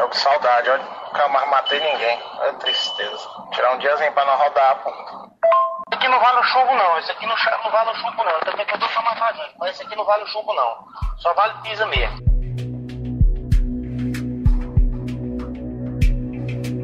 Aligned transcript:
Tô 0.00 0.08
com 0.08 0.14
saudade, 0.14 0.70
olha, 0.70 0.82
nunca 0.82 1.28
mais 1.28 1.50
matei 1.50 1.78
ninguém. 1.78 2.18
É 2.40 2.52
tristeza. 2.54 3.28
Tirar 3.52 3.74
um 3.74 3.78
diazinho 3.80 4.10
pra 4.12 4.24
não 4.24 4.34
rodar, 4.34 4.82
pô. 4.82 4.88
Esse 4.88 5.94
aqui 5.94 6.08
não 6.08 6.18
vale 6.18 6.38
o 6.38 6.42
chumbo, 6.42 6.74
não. 6.74 6.98
Esse 6.98 7.10
aqui 7.12 7.26
não, 7.26 7.34
não 7.64 7.70
vale 7.70 7.90
o 7.90 7.94
chumbo, 7.96 8.24
não. 8.24 8.40
Também 8.40 8.64
que 8.64 8.74
eu 8.74 8.78
tô 8.78 8.88
pra 8.88 9.02
matar 9.02 9.34
gente, 9.34 9.54
mas 9.58 9.72
esse 9.72 9.82
aqui 9.82 9.94
não 9.94 10.06
vale 10.06 10.24
o 10.24 10.26
chumbo, 10.28 10.54
não. 10.54 10.86
Só 11.18 11.34
vale 11.34 11.52
pisa 11.62 11.84
mesmo. 11.84 12.18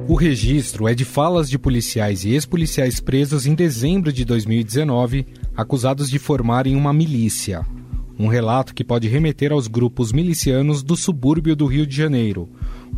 O 0.07 0.15
registro 0.15 0.87
é 0.87 0.95
de 0.95 1.07
falas 1.07 1.49
de 1.49 1.59
policiais 1.59 2.23
e 2.23 2.35
ex-policiais 2.35 3.01
presos 3.01 3.47
em 3.47 3.55
dezembro 3.55 4.13
de 4.13 4.27
2019, 4.27 5.27
acusados 5.57 6.11
de 6.11 6.19
formarem 6.19 6.77
uma 6.77 6.93
milícia. 6.93 7.65
Um 8.19 8.29
relato 8.29 8.75
que 8.75 8.85
pode 8.85 9.09
remeter 9.09 9.53
aos 9.53 9.69
grupos 9.69 10.13
milicianos 10.13 10.83
do 10.83 10.97
subúrbio 10.97 11.57
do 11.57 11.67
Rio 11.67 11.87
de 11.87 11.97
Janeiro, 11.97 12.49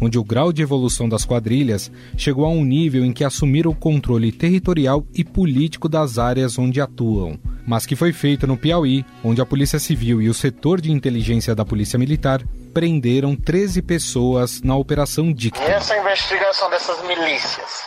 onde 0.00 0.18
o 0.18 0.24
grau 0.24 0.52
de 0.52 0.62
evolução 0.62 1.08
das 1.08 1.24
quadrilhas 1.24 1.90
chegou 2.16 2.44
a 2.44 2.48
um 2.48 2.64
nível 2.64 3.04
em 3.04 3.12
que 3.12 3.24
assumiram 3.24 3.70
o 3.70 3.74
controle 3.74 4.32
territorial 4.32 5.04
e 5.14 5.24
político 5.24 5.88
das 5.88 6.18
áreas 6.18 6.58
onde 6.58 6.80
atuam, 6.80 7.38
mas 7.66 7.86
que 7.86 7.96
foi 7.96 8.12
feito 8.12 8.46
no 8.46 8.56
Piauí, 8.56 9.04
onde 9.24 9.40
a 9.40 9.46
Polícia 9.46 9.78
Civil 9.78 10.22
e 10.22 10.28
o 10.28 10.34
setor 10.34 10.80
de 10.80 10.90
inteligência 10.90 11.54
da 11.54 11.64
Polícia 11.64 11.98
Militar 11.98 12.40
prenderam 12.72 13.34
13 13.34 13.82
pessoas 13.82 14.62
na 14.62 14.76
Operação 14.76 15.32
Dicta. 15.32 15.62
E 15.62 15.66
essa 15.66 15.96
investigação 15.96 16.70
dessas 16.70 17.02
milícias, 17.02 17.84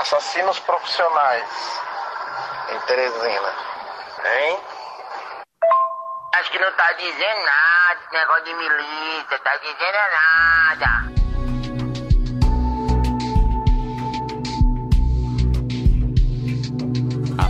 assassinos 0.00 0.58
profissionais 0.60 1.44
em 2.74 2.86
Teresina, 2.86 3.54
hein? 4.24 4.58
Acho 6.34 6.52
que 6.52 6.58
não 6.58 6.72
tá 6.72 6.92
dizendo 6.92 7.44
nada, 7.44 7.69
negócio 8.12 8.44
de 8.44 8.54
milícia, 8.54 9.38
tá 9.38 9.56
dizendo 9.56 9.98
nada. 10.12 11.20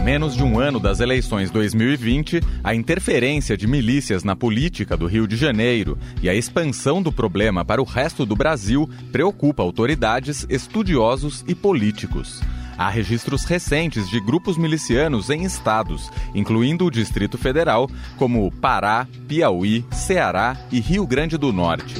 menos 0.01 0.35
de 0.35 0.43
um 0.43 0.59
ano 0.59 0.81
das 0.81 0.99
eleições 0.99 1.51
2020, 1.51 2.41
a 2.65 2.75
interferência 2.75 3.57
de 3.57 3.67
milícias 3.67 4.25
na 4.25 4.35
política 4.35 4.97
do 4.97 5.07
Rio 5.07 5.27
de 5.27 5.37
Janeiro 5.37 5.99
e 6.23 6.29
a 6.29 6.35
expansão 6.35 7.03
do 7.03 7.13
problema 7.13 7.65
para 7.65 7.83
o 7.83 7.85
resto 7.85 8.25
do 8.25 8.35
Brasil 8.35 8.91
preocupa 9.13 9.63
autoridades, 9.63 10.47
estudiosos 10.49 11.45
e 11.47 11.55
políticos. 11.55 12.41
Há 12.81 12.89
registros 12.89 13.45
recentes 13.45 14.09
de 14.09 14.19
grupos 14.19 14.57
milicianos 14.57 15.29
em 15.29 15.45
estados, 15.45 16.11
incluindo 16.35 16.87
o 16.87 16.91
Distrito 16.91 17.37
Federal, 17.37 17.87
como 18.17 18.51
Pará, 18.51 19.07
Piauí, 19.29 19.85
Ceará 19.93 20.57
e 20.73 20.81
Rio 20.81 21.07
Grande 21.07 21.37
do 21.37 21.53
Norte. 21.53 21.95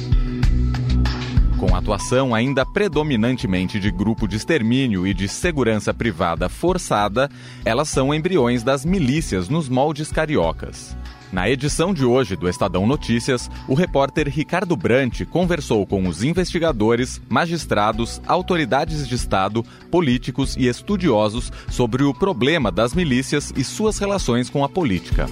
Com 1.59 1.75
atuação 1.75 2.33
ainda 2.33 2.65
predominantemente 2.65 3.79
de 3.79 3.91
grupo 3.91 4.27
de 4.27 4.37
extermínio 4.37 5.05
e 5.05 5.13
de 5.13 5.27
segurança 5.27 5.93
privada 5.93 6.49
forçada, 6.49 7.29
elas 7.63 7.87
são 7.87 8.11
embriões 8.11 8.63
das 8.63 8.83
milícias 8.83 9.49
nos 9.49 9.69
moldes 9.69 10.11
cariocas. 10.11 10.97
Na 11.31 11.49
edição 11.49 11.93
de 11.93 12.03
hoje 12.03 12.35
do 12.35 12.49
Estadão 12.49 12.85
Notícias, 12.85 13.49
o 13.65 13.73
repórter 13.73 14.27
Ricardo 14.27 14.75
Brant 14.75 15.21
conversou 15.29 15.87
com 15.87 16.05
os 16.05 16.25
investigadores, 16.25 17.21
magistrados, 17.29 18.21
autoridades 18.27 19.07
de 19.07 19.15
Estado, 19.15 19.63
políticos 19.89 20.57
e 20.57 20.67
estudiosos 20.67 21.49
sobre 21.69 22.03
o 22.03 22.13
problema 22.13 22.69
das 22.69 22.93
milícias 22.93 23.53
e 23.55 23.63
suas 23.63 23.97
relações 23.97 24.49
com 24.49 24.61
a 24.61 24.67
política. 24.67 25.25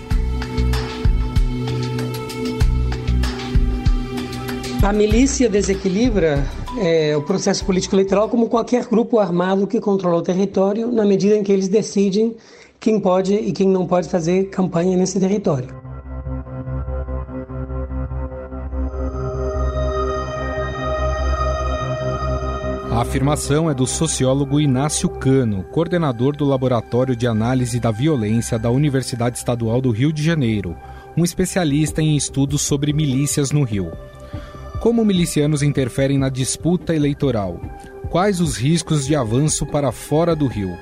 A 4.81 4.93
milícia 4.93 5.49
desequilibra 5.49 6.47
é, 6.77 7.17
o 7.17 7.21
processo 7.23 7.65
político 7.65 7.95
eleitoral 7.95 8.29
como 8.29 8.47
qualquer 8.47 8.85
grupo 8.85 9.19
armado 9.19 9.67
que 9.67 9.81
controla 9.81 10.19
o 10.19 10.21
território, 10.21 10.89
na 10.93 11.03
medida 11.03 11.35
em 11.35 11.43
que 11.43 11.51
eles 11.51 11.67
decidem 11.67 12.37
quem 12.79 13.01
pode 13.01 13.35
e 13.35 13.51
quem 13.51 13.67
não 13.67 13.85
pode 13.85 14.07
fazer 14.07 14.45
campanha 14.45 14.95
nesse 14.95 15.19
território. 15.19 15.88
A 22.99 23.03
afirmação 23.03 23.69
é 23.69 23.73
do 23.73 23.87
sociólogo 23.87 24.59
Inácio 24.59 25.07
Cano, 25.07 25.63
coordenador 25.71 26.35
do 26.35 26.43
Laboratório 26.43 27.15
de 27.15 27.25
Análise 27.25 27.79
da 27.79 27.91
Violência 27.91 28.59
da 28.59 28.69
Universidade 28.69 29.37
Estadual 29.37 29.79
do 29.79 29.89
Rio 29.89 30.11
de 30.11 30.21
Janeiro, 30.21 30.75
um 31.15 31.23
especialista 31.23 32.01
em 32.01 32.17
estudos 32.17 32.61
sobre 32.61 32.91
milícias 32.91 33.51
no 33.51 33.63
Rio. 33.63 33.89
Como 34.81 35.05
milicianos 35.05 35.63
interferem 35.63 36.17
na 36.17 36.27
disputa 36.27 36.93
eleitoral? 36.93 37.61
Quais 38.09 38.41
os 38.41 38.57
riscos 38.57 39.07
de 39.07 39.15
avanço 39.15 39.65
para 39.65 39.93
fora 39.93 40.35
do 40.35 40.47
Rio? 40.47 40.77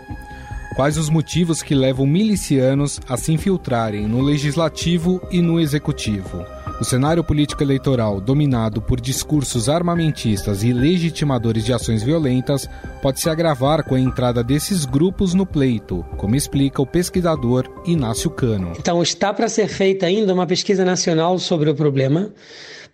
Quais 0.75 0.97
os 0.97 1.11
motivos 1.11 1.61
que 1.61 1.75
levam 1.75 2.07
milicianos 2.07 2.99
a 3.07 3.15
se 3.15 3.31
infiltrarem 3.31 4.07
no 4.07 4.21
legislativo 4.21 5.21
e 5.29 5.39
no 5.39 5.59
executivo? 5.59 6.56
O 6.79 6.83
cenário 6.83 7.23
político 7.23 7.63
eleitoral, 7.63 8.21
dominado 8.21 8.79
por 8.79 9.01
discursos 9.01 9.67
armamentistas 9.67 10.63
e 10.63 10.71
legitimadores 10.71 11.65
de 11.65 11.73
ações 11.73 12.03
violentas, 12.03 12.69
pode 13.01 13.19
se 13.19 13.27
agravar 13.27 13.83
com 13.83 13.95
a 13.95 13.99
entrada 13.99 14.43
desses 14.43 14.85
grupos 14.85 15.33
no 15.33 15.43
pleito, 15.43 16.05
como 16.17 16.35
explica 16.35 16.79
o 16.79 16.85
pesquisador 16.85 17.67
Inácio 17.83 18.29
Cano. 18.29 18.73
Então, 18.77 19.01
está 19.01 19.33
para 19.33 19.49
ser 19.49 19.67
feita 19.67 20.05
ainda 20.05 20.31
uma 20.31 20.45
pesquisa 20.45 20.85
nacional 20.85 21.39
sobre 21.39 21.67
o 21.67 21.73
problema 21.75 22.31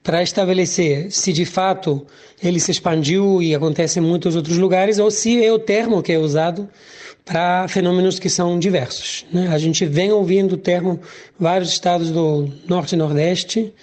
para 0.02 0.24
estabelecer 0.24 1.12
se 1.12 1.34
de 1.34 1.46
fato 1.46 2.06
ele 2.42 2.62
se 2.62 2.72
expandiu 2.72 3.42
e 3.42 3.54
acontece 3.54 4.00
em 4.00 4.02
muitos 4.02 4.36
outros 4.36 4.58
lugares 4.58 4.98
ou 4.98 5.12
se 5.12 5.44
é 5.44 5.52
o 5.52 5.60
termo 5.60 6.02
que 6.02 6.12
é 6.12 6.18
usado 6.18 6.70
para 7.26 7.68
fenômenos 7.68 8.20
que 8.20 8.30
são 8.30 8.60
diversos. 8.60 9.26
Né? 9.32 9.50
A 9.52 9.58
gente 9.58 9.86
vem 9.86 10.12
ouvindo 10.12 10.54
o 10.54 10.58
termo 10.58 11.00
vários 11.40 11.70
estados 11.70 12.12
do 12.12 12.50
norte 12.68 12.94
e 12.94 12.98
nordeste, 12.98 13.74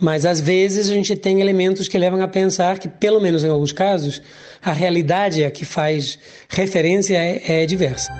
mas 0.00 0.26
às 0.26 0.40
vezes 0.40 0.90
a 0.90 0.94
gente 0.94 1.16
tem 1.16 1.40
elementos 1.40 1.88
que 1.88 1.96
levam 1.96 2.20
a 2.22 2.28
pensar 2.28 2.78
que, 2.78 2.88
pelo 2.88 3.20
menos 3.20 3.44
em 3.44 3.48
alguns 3.48 3.72
casos, 3.72 4.20
a 4.62 4.72
realidade 4.72 5.44
a 5.44 5.50
que 5.50 5.64
faz 5.64 6.18
referência 6.48 7.16
é, 7.16 7.62
é 7.62 7.66
diversa. 7.66 8.12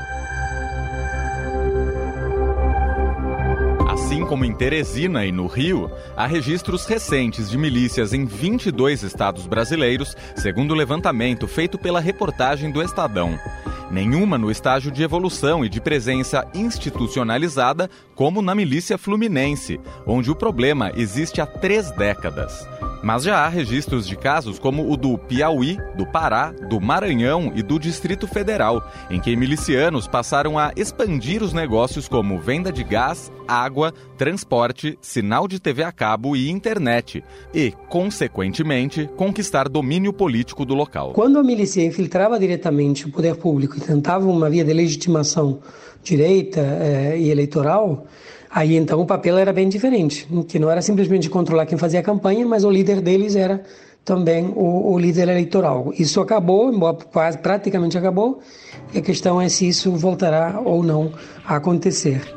como 4.27 4.45
em 4.45 4.53
Teresina 4.53 5.25
e 5.25 5.31
no 5.31 5.47
Rio, 5.47 5.91
há 6.16 6.27
registros 6.27 6.84
recentes 6.84 7.49
de 7.49 7.56
milícias 7.56 8.12
em 8.12 8.25
22 8.25 9.03
estados 9.03 9.47
brasileiros, 9.47 10.16
segundo 10.34 10.72
o 10.72 10.75
levantamento 10.75 11.47
feito 11.47 11.78
pela 11.78 12.00
reportagem 12.00 12.71
do 12.71 12.83
Estadão. 12.83 13.39
Nenhuma 13.91 14.37
no 14.37 14.51
estágio 14.51 14.91
de 14.91 15.03
evolução 15.03 15.65
e 15.65 15.69
de 15.69 15.81
presença 15.81 16.47
institucionalizada, 16.53 17.89
como 18.15 18.43
na 18.43 18.55
milícia 18.55 18.99
fluminense, 18.99 19.81
onde 20.05 20.31
o 20.31 20.35
problema 20.35 20.91
existe 20.97 21.41
há 21.41 21.47
três 21.47 21.93
décadas. 21.93 22.69
Mas 23.03 23.23
já 23.23 23.39
há 23.39 23.49
registros 23.49 24.07
de 24.07 24.17
casos 24.17 24.59
como 24.59 24.91
o 24.91 24.97
do 24.97 25.17
Piauí, 25.19 25.79
do 25.97 26.07
Pará, 26.07 26.53
do 26.69 26.81
Maranhão 26.81 27.53
e 27.55 27.62
do 27.62 27.79
Distrito 27.79 28.27
Federal, 28.27 28.91
em 29.11 29.21
que 29.21 29.37
milicianos 29.37 30.09
passaram 30.09 30.59
a 30.59 30.73
expandir 30.77 31.43
os 31.43 31.53
negócios 31.53 32.09
como 32.09 32.39
venda 32.39 32.73
de 32.73 32.83
gás, 32.83 33.31
água, 33.47 33.93
transporte, 34.17 34.99
sinal 35.01 35.47
de 35.47 35.61
TV 35.61 35.83
a 35.83 35.93
cabo 35.93 36.34
e 36.34 36.51
internet, 36.51 37.23
e, 37.55 37.73
consequentemente, 37.89 39.09
conquistar 39.17 39.69
domínio 39.69 40.13
político 40.13 40.65
do 40.65 40.75
local. 40.75 41.13
Quando 41.13 41.39
a 41.39 41.43
milícia 41.43 41.84
infiltrava 41.84 42.39
diretamente 42.39 43.07
o 43.07 43.13
poder 43.13 43.37
público 43.37 43.77
e 43.77 43.81
tentava 43.81 44.27
uma 44.27 44.51
via 44.51 44.65
de 44.65 44.73
legitimação 44.73 45.61
direita 46.06 46.61
eh, 46.61 47.19
e 47.19 47.31
eleitoral, 47.31 48.06
aí 48.49 48.77
então 48.77 49.00
o 49.00 49.06
papel 49.06 49.37
era 49.37 49.53
bem 49.53 49.69
diferente, 49.69 50.27
que 50.47 50.59
não 50.59 50.71
era 50.71 50.81
simplesmente 50.81 51.28
controlar 51.28 51.67
quem 51.67 51.77
fazia 51.77 52.00
a 52.00 52.03
campanha, 52.03 52.47
mas 52.47 52.62
o 52.65 52.71
líder 52.71 53.00
deles 53.00 53.34
era 53.34 53.62
também 54.05 54.53
o, 54.55 54.93
o 54.93 54.99
líder 54.99 55.28
eleitoral. 55.28 55.93
Isso 55.98 56.21
acabou, 56.21 56.72
quase 57.13 57.39
praticamente 57.39 57.98
acabou, 57.98 58.41
e 58.95 58.98
a 58.98 59.03
questão 59.03 59.41
é 59.41 59.48
se 59.48 59.66
isso 59.66 59.91
voltará 59.92 60.60
ou 60.65 60.83
não 60.83 61.10
a 61.45 61.57
acontecer. 61.57 62.35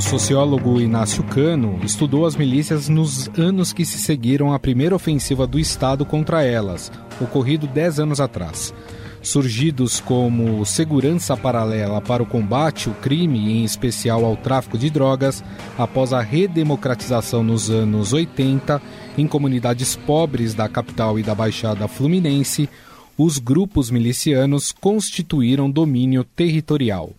O 0.00 0.02
sociólogo 0.02 0.80
Inácio 0.80 1.22
Cano 1.22 1.78
estudou 1.84 2.24
as 2.24 2.34
milícias 2.34 2.88
nos 2.88 3.28
anos 3.38 3.70
que 3.70 3.84
se 3.84 3.98
seguiram 3.98 4.50
à 4.50 4.58
primeira 4.58 4.96
ofensiva 4.96 5.46
do 5.46 5.58
Estado 5.58 6.06
contra 6.06 6.42
elas, 6.42 6.90
ocorrido 7.20 7.66
dez 7.66 8.00
anos 8.00 8.18
atrás. 8.18 8.72
Surgidos 9.20 10.00
como 10.00 10.64
segurança 10.64 11.36
paralela 11.36 12.00
para 12.00 12.22
o 12.22 12.26
combate 12.26 12.88
ao 12.88 12.94
crime 12.94 13.38
e, 13.40 13.58
em 13.58 13.64
especial, 13.64 14.24
ao 14.24 14.38
tráfico 14.38 14.78
de 14.78 14.88
drogas, 14.88 15.44
após 15.76 16.14
a 16.14 16.22
redemocratização 16.22 17.44
nos 17.44 17.68
anos 17.68 18.14
80, 18.14 18.80
em 19.18 19.26
comunidades 19.26 19.96
pobres 19.96 20.54
da 20.54 20.66
capital 20.66 21.18
e 21.18 21.22
da 21.22 21.34
Baixada 21.34 21.86
Fluminense, 21.86 22.70
os 23.18 23.38
grupos 23.38 23.90
milicianos 23.90 24.72
constituíram 24.72 25.70
domínio 25.70 26.24
territorial. 26.24 27.12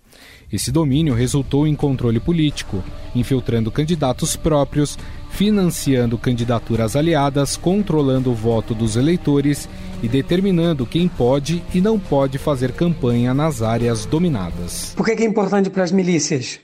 Esse 0.51 0.71
domínio 0.71 1.13
resultou 1.13 1.65
em 1.65 1.73
controle 1.73 2.19
político, 2.19 2.83
infiltrando 3.15 3.71
candidatos 3.71 4.35
próprios, 4.35 4.97
financiando 5.29 6.17
candidaturas 6.17 6.95
aliadas, 6.95 7.55
controlando 7.55 8.31
o 8.31 8.35
voto 8.35 8.75
dos 8.75 8.97
eleitores 8.97 9.69
e 10.03 10.09
determinando 10.09 10.85
quem 10.85 11.07
pode 11.07 11.63
e 11.73 11.79
não 11.79 11.97
pode 11.97 12.37
fazer 12.37 12.73
campanha 12.73 13.33
nas 13.33 13.61
áreas 13.61 14.05
dominadas. 14.05 14.93
Por 14.95 15.05
que 15.05 15.11
é 15.11 15.25
importante 15.25 15.69
para 15.69 15.83
as 15.83 15.91
milícias? 15.91 16.59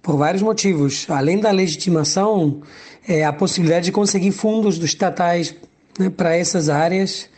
Por 0.00 0.16
vários 0.16 0.42
motivos. 0.42 1.06
Além 1.08 1.40
da 1.40 1.50
legitimação, 1.50 2.62
é 3.06 3.24
a 3.24 3.32
possibilidade 3.32 3.86
de 3.86 3.92
conseguir 3.92 4.30
fundos 4.30 4.78
dos 4.78 4.90
estatais 4.90 5.54
né, 5.98 6.08
para 6.10 6.36
essas 6.36 6.68
áreas 6.68 7.28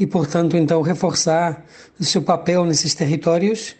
e, 0.00 0.06
portanto, 0.06 0.56
então 0.56 0.80
reforçar 0.80 1.62
o 2.00 2.04
seu 2.04 2.22
papel 2.22 2.64
nesses 2.64 2.94
territórios 2.94 3.76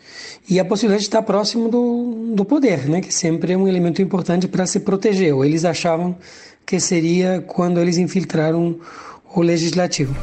e 0.46 0.60
a 0.60 0.64
possibilidade 0.66 1.04
de 1.04 1.08
estar 1.08 1.22
próximo 1.22 1.70
do, 1.70 2.34
do 2.34 2.44
poder, 2.44 2.86
né, 2.86 3.00
que 3.00 3.12
sempre 3.12 3.54
é 3.54 3.56
um 3.56 3.66
elemento 3.66 4.02
importante 4.02 4.46
para 4.46 4.66
se 4.66 4.80
proteger. 4.80 5.34
Ou 5.34 5.42
eles 5.42 5.64
achavam 5.64 6.14
que 6.66 6.78
seria 6.78 7.42
quando 7.46 7.80
eles 7.80 7.96
infiltraram 7.96 8.78
o 9.34 9.40
legislativo. 9.40 10.14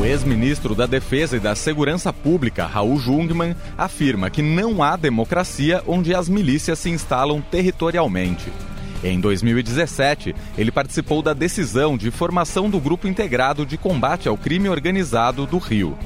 O 0.00 0.04
ex-ministro 0.04 0.72
da 0.72 0.86
Defesa 0.86 1.36
e 1.36 1.40
da 1.40 1.56
Segurança 1.56 2.12
Pública, 2.12 2.64
Raul 2.64 3.00
Jungmann, 3.00 3.56
afirma 3.76 4.30
que 4.30 4.40
não 4.40 4.84
há 4.84 4.94
democracia 4.94 5.82
onde 5.84 6.14
as 6.14 6.28
milícias 6.28 6.78
se 6.78 6.90
instalam 6.90 7.42
territorialmente. 7.50 8.52
Em 9.04 9.20
2017, 9.20 10.34
ele 10.56 10.72
participou 10.72 11.22
da 11.22 11.32
decisão 11.32 11.96
de 11.96 12.10
formação 12.10 12.70
do 12.70 12.80
Grupo 12.80 13.06
Integrado 13.06 13.66
de 13.66 13.76
Combate 13.76 14.28
ao 14.28 14.36
Crime 14.36 14.68
Organizado 14.68 15.46
do 15.46 15.58
Rio. 15.58 15.96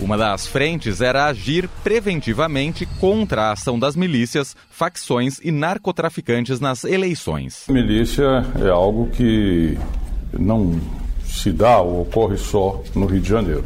Uma 0.00 0.18
das 0.18 0.46
frentes 0.46 1.00
era 1.00 1.26
agir 1.26 1.68
preventivamente 1.84 2.84
contra 2.98 3.42
a 3.42 3.52
ação 3.52 3.78
das 3.78 3.94
milícias, 3.94 4.56
facções 4.68 5.38
e 5.44 5.52
narcotraficantes 5.52 6.58
nas 6.58 6.82
eleições. 6.82 7.66
Milícia 7.68 8.44
é 8.60 8.68
algo 8.68 9.08
que 9.10 9.78
não 10.36 10.80
se 11.24 11.52
dá 11.52 11.78
ou 11.78 12.02
ocorre 12.02 12.36
só 12.36 12.82
no 12.94 13.06
Rio 13.06 13.20
de 13.20 13.28
Janeiro. 13.28 13.64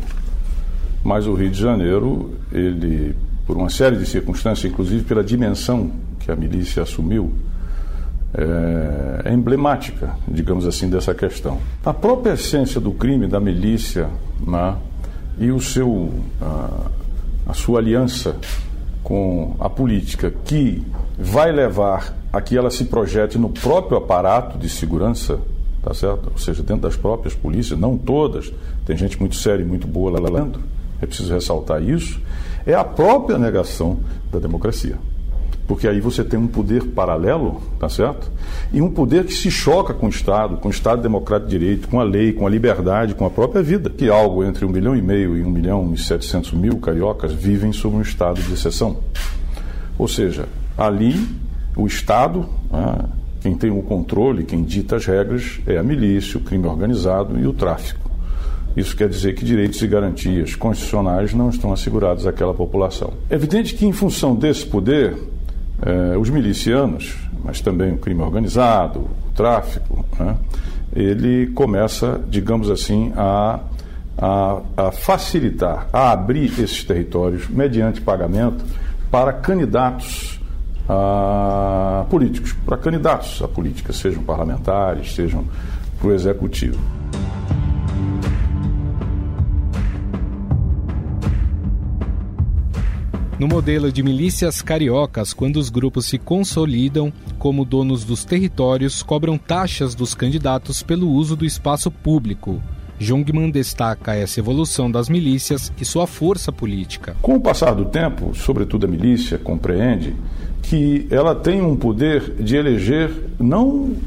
Mas 1.03 1.27
o 1.27 1.35
Rio 1.35 1.51
de 1.51 1.59
Janeiro, 1.59 2.39
ele, 2.53 3.17
por 3.47 3.57
uma 3.57 3.71
série 3.71 3.97
de 3.97 4.05
circunstâncias, 4.05 4.71
inclusive 4.71 5.05
pela 5.05 5.25
dimensão 5.25 5.91
que 6.21 6.31
a 6.31 6.37
milícia 6.37 6.83
assumiu, 6.83 7.33
é, 8.35 9.31
é 9.31 9.33
emblemática, 9.33 10.17
digamos 10.27 10.67
assim, 10.67 10.89
dessa 10.89 11.15
questão. 11.15 11.59
A 11.85 11.93
própria 11.93 12.33
essência 12.33 12.81
do 12.81 12.93
crime 12.93 13.27
da 13.27 13.41
milícia 13.41 14.09
né, 14.47 14.77
e 15.39 15.51
o 15.51 15.61
seu, 15.61 16.13
a, 16.41 16.91
a 17.49 17.55
sua 17.55 17.81
aliança 17.81 18.37
com 19.03 19.55
a 19.61 19.71
política, 19.71 20.33
que 20.45 20.83
vai 21.19 21.53
levar 21.53 22.15
a 22.33 22.41
que 22.41 22.57
ela 22.57 22.71
se 22.71 22.85
projete 22.85 23.39
no 23.39 23.49
próprio 23.49 23.97
aparato 23.97 24.59
de 24.59 24.69
segurança, 24.69 25.39
tá 25.83 25.95
certo? 25.95 26.31
Ou 26.33 26.39
seja, 26.39 26.63
dentro 26.63 26.83
das 26.83 26.97
próprias 26.97 27.33
polícias, 27.33 27.79
não 27.79 27.97
todas, 27.97 28.53
tem 28.85 28.97
gente 28.97 29.19
muito 29.19 29.37
séria 29.37 29.63
e 29.63 29.67
muito 29.67 29.87
boa 29.87 30.11
lá 30.19 30.29
dentro, 30.29 30.61
é 31.01 31.07
preciso 31.07 31.33
ressaltar 31.33 31.83
isso, 31.83 32.21
é 32.67 32.75
a 32.75 32.85
própria 32.85 33.39
negação 33.39 34.01
da 34.31 34.39
democracia 34.39 34.99
porque 35.67 35.89
aí 35.89 36.01
você 36.01 36.23
tem 36.23 36.39
um 36.39 36.47
poder 36.47 36.85
paralelo, 36.85 37.61
tá 37.79 37.89
certo? 37.89 38.31
E 38.73 38.81
um 38.81 38.91
poder 38.91 39.25
que 39.25 39.33
se 39.33 39.51
choca 39.51 39.93
com 39.93 40.07
o 40.07 40.11
Estado, 40.11 40.57
com 40.59 40.69
o 40.69 40.71
Estado 40.71 41.03
democrático 41.03 41.51
de 41.51 41.59
direito, 41.59 41.89
com 41.89 42.01
a 42.01 42.05
lei, 42.05 42.33
com 42.33 42.47
a 42.47 42.51
liberdade, 42.51 43.15
com 43.15 43.27
a 43.27 43.31
própria 43.31 43.63
vida. 43.63 43.91
Que 43.91 44.09
algo 44.09 44.45
entre 44.45 44.65
um 44.65 44.69
milhão 44.69 44.95
e 44.95 45.03
meio 45.03 45.37
e 45.37 45.43
um 45.43 45.51
milhão 45.51 45.93
e 45.93 45.99
setecentos 45.99 46.53
mil 46.53 46.79
cariocas 46.79 47.33
vivem 47.33 47.73
sob 47.73 47.97
um 47.97 48.03
estado 48.03 48.41
de 48.41 48.53
exceção. 48.53 48.99
Ou 49.99 50.07
seja, 50.07 50.47
ali 50.77 51.17
o 51.77 51.87
Estado, 51.87 52.47
né, 52.71 52.99
quem 53.41 53.55
tem 53.55 53.71
o 53.71 53.83
controle, 53.83 54.45
quem 54.45 54.63
dita 54.63 54.97
as 54.97 55.07
regras, 55.07 55.61
é 55.67 55.79
a 55.79 55.83
milícia, 55.83 56.39
o 56.39 56.41
crime 56.41 56.67
organizado 56.67 57.39
e 57.39 57.47
o 57.47 57.53
tráfico. 57.53 58.07
Isso 58.77 58.95
quer 58.95 59.09
dizer 59.09 59.35
que 59.35 59.45
direitos 59.45 59.81
e 59.81 59.87
garantias 59.87 60.55
constitucionais 60.55 61.33
não 61.33 61.49
estão 61.49 61.73
assegurados 61.73 62.27
àquela 62.27 62.53
população. 62.53 63.15
É 63.31 63.35
evidente 63.35 63.75
que, 63.75 63.87
em 63.87 63.93
função 63.93 64.35
desse 64.35 64.67
poder, 64.67 65.17
eh, 65.83 66.17
os 66.17 66.31
milicianos, 66.31 67.17
mas 67.45 67.61
também 67.61 67.93
o 67.93 67.99
crime 67.99 68.23
organizado, 68.23 69.01
o 69.01 69.33
tráfico, 69.35 70.05
né, 70.19 70.37
ele 70.95 71.49
começa, 71.49 72.21
digamos 72.29 72.71
assim, 72.71 73.13
a, 73.17 73.61
a, 74.17 74.61
a 74.77 74.93
facilitar, 74.93 75.89
a 75.93 76.13
abrir 76.13 76.47
esses 76.61 76.83
territórios 76.85 77.49
mediante 77.49 78.01
pagamento 78.01 78.65
para 79.11 79.33
candidatos 79.33 80.41
a 80.89 82.07
políticos, 82.09 82.53
para 82.65 82.77
candidatos 82.77 83.43
à 83.43 83.49
política, 83.49 83.93
sejam 83.93 84.23
parlamentares, 84.23 85.15
sejam 85.15 85.45
para 85.99 86.09
o 86.09 86.13
executivo. 86.13 86.79
No 93.39 93.47
modelo 93.47 93.93
de 93.93 94.03
milícias 94.03 94.63
cariocas, 94.63 95.35
quando 95.35 95.57
os 95.57 95.69
grupos 95.69 96.07
se 96.07 96.19
consolidam 96.19 97.13
como 97.39 97.65
donos 97.65 98.05
dos 98.05 98.25
territórios, 98.25 99.03
cobram 99.03 99.37
taxas 99.37 99.95
dos 99.95 100.15
candidatos 100.15 100.83
pelo 100.83 101.11
uso 101.11 101.37
do 101.37 101.45
espaço 101.45 101.91
público. 101.91 102.63
Jungmann 102.99 103.51
destaca 103.51 104.15
essa 104.15 104.41
evolução 104.41 104.91
das 104.91 105.11
milícias 105.11 105.71
e 105.79 105.85
sua 105.85 106.07
força 106.07 106.51
política. 106.51 107.15
Com 107.21 107.37
o 107.37 107.41
passar 107.41 107.75
do 107.75 107.85
tempo, 107.85 108.35
sobretudo 108.35 108.87
a 108.87 108.89
milícia 108.89 109.37
compreende 109.37 110.17
que 110.63 111.07
ela 111.11 111.35
tem 111.35 111.61
um 111.61 111.77
poder 111.77 112.43
de 112.43 112.57
eleger 112.57 113.11
não 113.39 113.69
uh, 113.69 114.01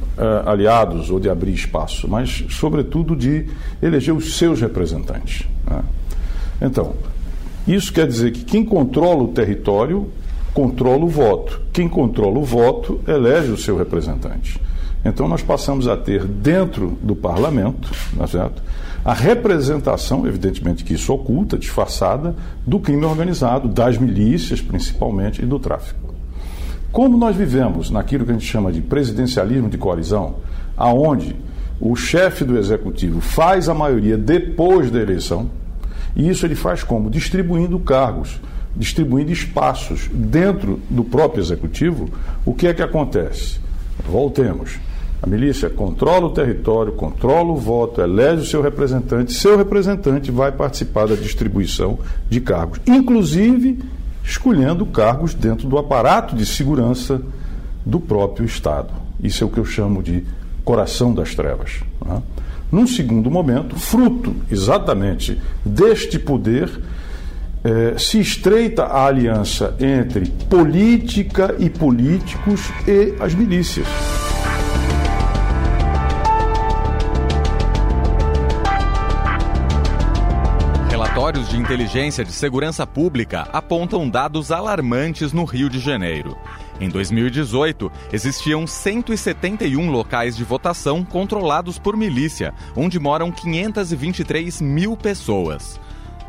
aliados 0.47 1.09
ou 1.09 1.19
de 1.19 1.29
abrir 1.29 1.53
espaço, 1.53 2.07
mas, 2.07 2.45
sobretudo, 2.49 3.15
de 3.15 3.45
eleger 3.81 4.13
os 4.13 4.37
seus 4.37 4.59
representantes. 4.59 5.47
Né? 5.69 5.81
Então, 6.61 6.95
isso 7.75 7.91
quer 7.93 8.07
dizer 8.07 8.31
que 8.31 8.43
quem 8.43 8.63
controla 8.63 9.23
o 9.23 9.29
território 9.29 10.07
controla 10.53 11.05
o 11.05 11.07
voto. 11.07 11.61
Quem 11.71 11.87
controla 11.87 12.39
o 12.39 12.43
voto 12.43 12.99
elege 13.07 13.51
o 13.51 13.57
seu 13.57 13.77
representante. 13.77 14.59
Então 15.05 15.27
nós 15.27 15.41
passamos 15.41 15.87
a 15.87 15.95
ter 15.95 16.25
dentro 16.25 16.97
do 17.01 17.15
parlamento, 17.15 17.89
é 18.19 18.27
certo? 18.27 18.61
a 19.03 19.13
representação, 19.13 20.27
evidentemente 20.27 20.83
que 20.83 20.93
isso 20.93 21.13
oculta, 21.13 21.57
disfarçada, 21.57 22.35
do 22.65 22.79
crime 22.79 23.05
organizado, 23.05 23.67
das 23.67 23.97
milícias 23.97 24.61
principalmente 24.61 25.41
e 25.41 25.45
do 25.45 25.57
tráfico. 25.57 26.13
Como 26.91 27.17
nós 27.17 27.35
vivemos 27.35 27.89
naquilo 27.89 28.25
que 28.25 28.31
a 28.31 28.33
gente 28.33 28.45
chama 28.45 28.71
de 28.71 28.81
presidencialismo 28.81 29.69
de 29.69 29.77
coalizão, 29.77 30.37
aonde 30.75 31.35
o 31.79 31.95
chefe 31.95 32.43
do 32.43 32.57
executivo 32.57 33.21
faz 33.21 33.69
a 33.69 33.73
maioria 33.73 34.17
depois 34.17 34.91
da 34.91 34.99
eleição, 34.99 35.49
e 36.15 36.29
isso 36.29 36.45
ele 36.45 36.55
faz 36.55 36.83
como? 36.83 37.09
Distribuindo 37.09 37.79
cargos, 37.79 38.39
distribuindo 38.75 39.31
espaços 39.31 40.09
dentro 40.13 40.79
do 40.89 41.03
próprio 41.03 41.41
executivo. 41.41 42.09
O 42.45 42.53
que 42.53 42.67
é 42.67 42.73
que 42.73 42.81
acontece? 42.81 43.59
Voltemos. 44.07 44.79
A 45.21 45.27
milícia 45.27 45.69
controla 45.69 46.27
o 46.27 46.29
território, 46.29 46.93
controla 46.93 47.51
o 47.51 47.57
voto, 47.57 48.01
elege 48.01 48.43
o 48.43 48.45
seu 48.45 48.61
representante, 48.61 49.33
seu 49.33 49.57
representante 49.57 50.31
vai 50.31 50.51
participar 50.51 51.07
da 51.07 51.15
distribuição 51.15 51.99
de 52.29 52.39
cargos, 52.39 52.79
inclusive 52.87 53.79
escolhendo 54.23 54.85
cargos 54.85 55.33
dentro 55.33 55.67
do 55.67 55.77
aparato 55.77 56.35
de 56.35 56.45
segurança 56.45 57.21
do 57.85 57.99
próprio 57.99 58.45
Estado. 58.45 58.93
Isso 59.21 59.43
é 59.43 59.47
o 59.47 59.49
que 59.49 59.57
eu 59.57 59.65
chamo 59.65 60.01
de 60.01 60.23
coração 60.69 61.11
das 61.11 61.33
trevas. 61.33 61.79
Né? 62.05 62.21
Num 62.71 62.85
segundo 62.85 63.31
momento, 63.31 63.75
fruto 63.75 64.35
exatamente 64.51 65.41
deste 65.65 66.19
poder, 66.19 66.69
eh, 67.63 67.95
se 67.97 68.19
estreita 68.19 68.83
a 68.83 69.07
aliança 69.07 69.75
entre 69.79 70.29
política 70.47 71.55
e 71.57 71.71
políticos 71.71 72.69
e 72.87 73.15
as 73.19 73.33
milícias. 73.33 73.87
Relatórios 80.91 81.49
de 81.49 81.57
inteligência 81.57 82.23
de 82.23 82.31
segurança 82.31 82.85
pública 82.85 83.47
apontam 83.51 84.07
dados 84.07 84.51
alarmantes 84.51 85.33
no 85.33 85.45
Rio 85.45 85.67
de 85.67 85.79
Janeiro. 85.79 86.37
Em 86.79 86.87
2018, 86.87 87.91
existiam 88.13 88.65
171 88.65 89.89
locais 89.89 90.37
de 90.37 90.43
votação 90.43 91.03
controlados 91.03 91.77
por 91.77 91.97
milícia, 91.97 92.53
onde 92.75 92.97
moram 92.97 93.31
523 93.31 94.61
mil 94.61 94.95
pessoas. 94.95 95.79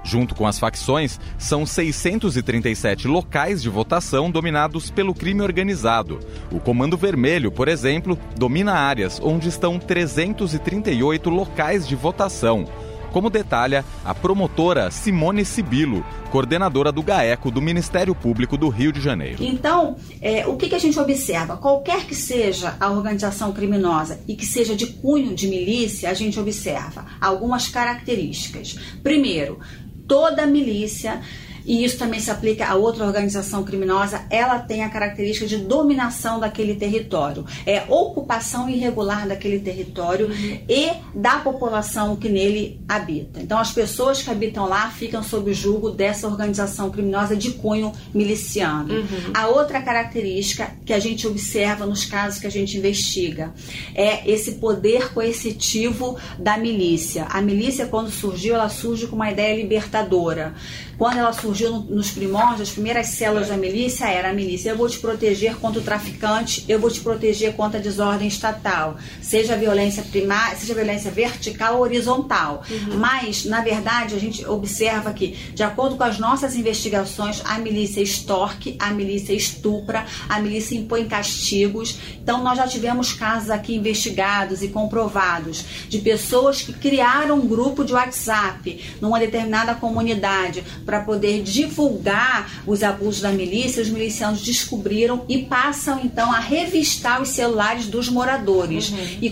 Junto 0.03 0.35
com 0.35 0.47
as 0.47 0.59
facções, 0.59 1.21
são 1.39 1.67
637 1.67 3.07
locais 3.07 3.63
de 3.63 3.69
votação 3.69 4.31
dominados 4.31 4.91
pelo 4.91 5.15
crime 5.15 5.43
organizado. 5.43 6.19
O 6.51 6.59
Comando 6.59 6.97
Vermelho, 6.97 7.53
por 7.53 7.69
exemplo, 7.69 8.19
domina 8.37 8.73
áreas 8.73 9.21
onde 9.23 9.49
estão 9.49 9.79
338 9.79 11.31
locais 11.31 11.87
de 11.87 11.95
votação. 11.95 12.67
Como 13.13 13.31
detalha 13.31 13.85
a 14.05 14.15
promotora 14.15 14.91
Simone 14.91 15.45
Sibilo, 15.45 16.05
coordenadora 16.31 16.93
do 16.93 17.03
GAECO 17.03 17.51
do 17.51 17.61
Ministério 17.61 18.15
Público 18.15 18.57
do 18.57 18.69
Rio 18.69 18.93
de 18.93 19.01
Janeiro. 19.01 19.43
Então, 19.43 19.97
é, 20.21 20.47
o 20.47 20.57
que, 20.57 20.69
que 20.69 20.75
a 20.75 20.79
gente 20.79 20.99
observa? 20.99 21.57
Qualquer 21.57 22.07
que 22.07 22.15
seja 22.15 22.77
a 22.81 22.91
organização 22.91 23.53
criminosa 23.53 24.21
e 24.27 24.37
que 24.37 24.47
seja 24.47 24.75
de 24.77 24.87
cunho 24.87 25.35
de 25.35 25.49
milícia, 25.49 26.11
a 26.11 26.15
gente 26.15 26.39
observa 26.39 27.05
algumas 27.21 27.69
características. 27.69 28.77
Primeiro, 29.03 29.59
toda 30.07 30.47
milícia 30.47 31.21
e 31.65 31.85
isso 31.85 31.99
também 31.99 32.21
se 32.21 32.31
aplica 32.31 32.67
a 32.67 32.75
outra 32.75 33.05
organização 33.05 33.65
criminosa, 33.65 34.23
ela 34.31 34.59
tem 34.59 34.83
a 34.83 34.89
característica 34.89 35.47
de 35.47 35.59
dominação 35.59 36.41
daquele 36.41 36.75
território, 36.75 37.45
é 37.67 37.85
ocupação 37.89 38.69
irregular 38.69 39.27
daquele 39.27 39.61
território 39.61 40.27
uhum. 40.27 40.59
e 40.69 40.91
da 41.15 41.39
população 41.39 42.17
que 42.17 42.29
nele 42.29 42.81
habita. 42.89 43.41
Então, 43.41 43.59
as 43.59 43.73
pessoas 43.73 44.23
que 44.23 44.31
habitam 44.31 44.69
lá 44.69 44.91
ficam 44.91 45.23
sob 45.23 45.51
o 45.51 45.55
julgo 45.55 45.91
dessa 45.91 46.27
organização 46.27 46.91
criminosa 46.91 47.37
de 47.37 47.53
cunho 47.53 47.93
miliciano. 48.15 48.95
Uhum. 48.95 49.33
A 49.35 49.49
outra 49.49 49.81
característica 49.83 50.71
que 50.85 50.93
a 50.93 50.99
gente 50.99 51.27
observa 51.27 51.87
nos 51.87 52.05
casos 52.05 52.41
que 52.41 52.47
a 52.47 52.51
gente 52.51 52.77
investiga 52.77 53.53
é 53.95 54.31
esse 54.31 54.53
poder 54.53 55.13
coercitivo 55.13 56.17
da 56.39 56.57
milícia. 56.57 57.25
A 57.31 57.41
milícia, 57.41 57.87
quando 57.87 58.11
surgiu, 58.11 58.55
ela 58.55 58.69
surge 58.69 59.07
com 59.07 59.17
uma 59.17 59.31
ideia 59.31 59.57
libertadora. 59.57 60.55
Quando 61.01 61.17
ela 61.17 61.33
surgiu 61.33 61.71
no, 61.71 61.81
nos 61.81 62.11
primórdios, 62.11 62.69
as 62.69 62.71
primeiras 62.75 63.07
células 63.07 63.49
da 63.49 63.57
milícia 63.57 64.05
era 64.05 64.29
a 64.29 64.33
milícia, 64.35 64.69
eu 64.69 64.77
vou 64.77 64.87
te 64.87 64.99
proteger 64.99 65.57
contra 65.57 65.81
o 65.81 65.83
traficante, 65.83 66.63
eu 66.69 66.79
vou 66.79 66.91
te 66.91 67.01
proteger 67.01 67.55
contra 67.55 67.81
a 67.81 67.83
desordem 67.83 68.29
estatal, 68.29 68.99
seja 69.23 69.57
violência 69.57 70.03
primária, 70.03 70.59
seja 70.59 70.75
violência 70.75 71.11
vertical 71.11 71.77
ou 71.77 71.81
horizontal. 71.81 72.63
Uhum. 72.69 72.99
Mas, 72.99 73.47
na 73.47 73.63
verdade, 73.63 74.15
a 74.15 74.19
gente 74.19 74.45
observa 74.45 75.11
que, 75.15 75.29
de 75.55 75.63
acordo 75.63 75.97
com 75.97 76.05
as 76.05 76.19
nossas 76.19 76.55
investigações, 76.55 77.41
a 77.47 77.57
milícia 77.59 78.03
extorque, 78.03 78.77
a 78.79 78.91
milícia 78.91 79.33
estupra, 79.33 80.05
a 80.29 80.39
milícia 80.39 80.77
impõe 80.77 81.09
castigos. 81.09 81.97
Então, 82.23 82.45
nós 82.45 82.59
já 82.59 82.69
tivemos 82.69 83.15
casos 83.15 83.49
aqui 83.49 83.75
investigados 83.75 84.63
e 84.63 84.69
comprovados 84.69 85.65
de 85.89 85.99
pessoas 86.01 86.61
que 86.61 86.75
criaram 86.75 87.39
um 87.39 87.49
grupo 87.49 87.87
de 87.87 87.95
WhatsApp 87.95 88.85
numa 89.01 89.19
determinada 89.19 89.75
comunidade 89.75 90.63
para 90.91 91.03
poder 91.03 91.45
divulgar 91.45 92.51
os 92.67 92.83
abusos 92.83 93.21
da 93.21 93.31
milícia, 93.31 93.81
os 93.81 93.89
milicianos 93.89 94.43
descobriram 94.43 95.25
e 95.29 95.39
passam 95.39 96.01
então 96.03 96.33
a 96.33 96.41
revistar 96.41 97.23
os 97.23 97.29
celulares 97.29 97.87
dos 97.87 98.09
moradores 98.09 98.91
uhum. 98.91 98.99
e 99.23 99.31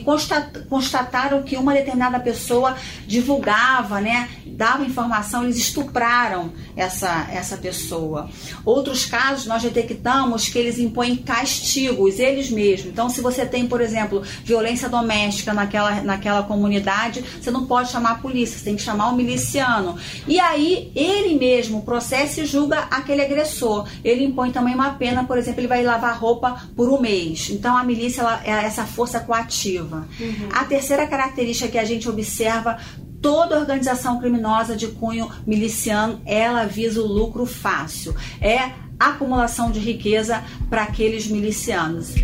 constataram 0.69 1.43
que 1.43 1.57
uma 1.57 1.75
determinada 1.75 2.21
pessoa 2.21 2.77
divulgava, 3.09 4.00
né, 4.00 4.29
dava 4.47 4.85
informação, 4.85 5.43
eles 5.43 5.57
estupraram 5.57 6.53
essa, 6.77 7.29
essa 7.33 7.57
pessoa. 7.57 8.31
Outros 8.65 9.05
casos 9.05 9.47
nós 9.47 9.61
detectamos 9.61 10.49
que 10.49 10.59
eles 10.61 10.79
impõem 10.79 11.17
castigos, 11.17 12.21
eles 12.21 12.50
mesmos. 12.50 12.93
Então, 12.93 13.11
se 13.11 13.21
você 13.21 13.45
tem, 13.45 13.67
por 13.67 13.81
exemplo, 13.81 14.23
violência 14.45 14.88
doméstica 14.88 15.53
naquela, 15.53 16.03
naquela 16.03 16.45
comunidade, 16.45 17.25
você 17.41 17.50
não 17.50 17.67
pode 17.67 17.91
chamar 17.91 18.12
a 18.12 18.19
polícia, 18.19 18.57
você 18.57 18.65
tem 18.65 18.77
que 18.77 18.83
chamar 18.83 19.09
o 19.09 19.17
miliciano. 19.17 19.97
E 20.29 20.38
aí, 20.38 20.93
ele 20.95 21.35
mesmo 21.35 21.48
mesmo 21.49 21.83
processa 21.83 22.43
e 22.43 22.47
julga 22.47 22.81
aquele 22.90 23.23
agressor. 23.23 23.87
Ele 24.05 24.25
impõe 24.25 24.50
também 24.50 24.75
uma 24.75 24.90
pena, 24.95 25.25
por 25.25 25.38
exemplo, 25.38 25.61
ele 25.61 25.69
vai 25.69 25.83
lavar 25.83 26.19
roupa 26.19 26.69
por 26.76 26.88
um 26.90 27.00
mês. 27.00 27.49
Então 27.50 27.76
a 27.76 27.85
milícia 27.85 28.21
ela, 28.21 28.43
é 28.45 28.50
essa 28.64 28.85
força 28.85 29.21
coativa. 29.21 30.07
Uhum. 30.21 30.49
A 30.52 30.64
terceira 30.64 31.07
característica 31.07 31.71
que 31.71 31.78
a 31.78 31.85
gente 31.85 32.09
observa 32.09 32.78
toda 33.21 33.59
organização 33.59 34.21
criminosa 34.21 34.76
de 34.76 34.88
cunho 34.88 35.31
miliciano, 35.47 36.21
ela 36.25 36.64
visa 36.67 37.00
o 37.00 37.07
lucro 37.07 37.47
fácil. 37.47 38.14
É 38.40 38.73
acumulação 38.99 39.71
de 39.71 39.81
riqueza 39.81 40.43
para 40.69 40.83
aqueles 40.83 41.26
milicianos. 41.28 42.14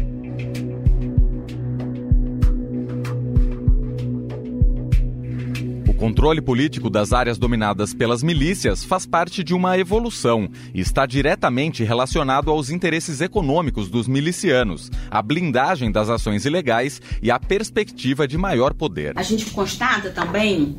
Controle 5.94 6.40
político 6.40 6.90
das 6.90 7.12
áreas 7.12 7.38
dominadas 7.38 7.94
pelas 7.94 8.22
milícias 8.22 8.84
faz 8.84 9.06
parte 9.06 9.42
de 9.42 9.54
uma 9.54 9.78
evolução 9.78 10.48
e 10.74 10.80
está 10.80 11.06
diretamente 11.06 11.84
relacionado 11.84 12.50
aos 12.50 12.70
interesses 12.70 13.20
econômicos 13.20 13.88
dos 13.88 14.06
milicianos, 14.06 14.90
a 15.10 15.22
blindagem 15.22 15.90
das 15.90 16.08
ações 16.08 16.44
ilegais 16.44 17.00
e 17.22 17.30
a 17.30 17.38
perspectiva 17.38 18.26
de 18.26 18.36
maior 18.36 18.74
poder. 18.74 19.12
A 19.16 19.22
gente 19.22 19.46
constata 19.46 20.10
também 20.10 20.76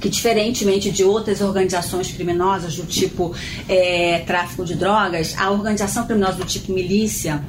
que, 0.00 0.08
diferentemente 0.08 0.90
de 0.90 1.02
outras 1.02 1.40
organizações 1.40 2.10
criminosas 2.12 2.76
do 2.76 2.84
tipo 2.84 3.34
é, 3.68 4.20
tráfico 4.20 4.64
de 4.64 4.74
drogas, 4.74 5.34
a 5.38 5.50
organização 5.50 6.06
criminosa 6.06 6.38
do 6.38 6.44
tipo 6.44 6.72
milícia 6.72 7.42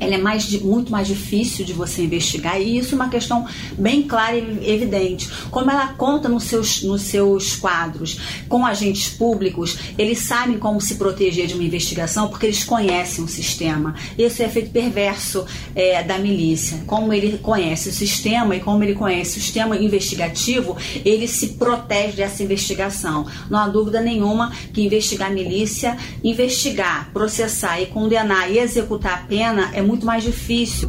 ela 0.00 0.14
é 0.14 0.18
mais, 0.18 0.50
muito 0.60 0.90
mais 0.90 1.06
difícil 1.06 1.64
de 1.64 1.72
você 1.72 2.02
investigar 2.02 2.60
e 2.60 2.78
isso 2.78 2.94
é 2.94 2.96
uma 2.96 3.08
questão 3.08 3.46
bem 3.76 4.02
clara 4.02 4.36
e 4.36 4.70
evidente. 4.70 5.28
Como 5.50 5.70
ela 5.70 5.88
conta 5.88 6.28
nos 6.28 6.44
seus, 6.44 6.82
nos 6.82 7.02
seus 7.02 7.56
quadros 7.56 8.18
com 8.48 8.64
agentes 8.64 9.08
públicos, 9.08 9.78
eles 9.96 10.18
sabem 10.20 10.58
como 10.58 10.80
se 10.80 10.96
proteger 10.96 11.46
de 11.46 11.54
uma 11.54 11.64
investigação 11.64 12.28
porque 12.28 12.46
eles 12.46 12.64
conhecem 12.64 13.24
o 13.24 13.28
sistema. 13.28 13.94
Esse 14.18 14.42
é 14.42 14.46
o 14.46 14.48
efeito 14.48 14.70
perverso 14.70 15.44
é, 15.74 16.02
da 16.02 16.18
milícia. 16.18 16.82
Como 16.86 17.12
ele 17.12 17.38
conhece 17.38 17.88
o 17.88 17.92
sistema 17.92 18.56
e 18.56 18.60
como 18.60 18.82
ele 18.82 18.94
conhece 18.94 19.38
o 19.38 19.42
sistema 19.42 19.76
investigativo, 19.76 20.76
ele 21.04 21.26
se 21.26 21.48
protege 21.54 22.16
dessa 22.16 22.42
investigação. 22.42 23.26
Não 23.50 23.58
há 23.58 23.68
dúvida 23.68 24.00
nenhuma 24.00 24.52
que 24.72 24.84
investigar 24.84 25.32
milícia, 25.32 25.96
investigar, 26.22 27.10
processar 27.12 27.80
e 27.80 27.86
condenar 27.86 28.50
e 28.50 28.58
executar 28.58 29.14
a 29.14 29.26
pena 29.26 29.70
é 29.78 29.82
muito 29.82 30.04
mais 30.04 30.24
difícil. 30.24 30.88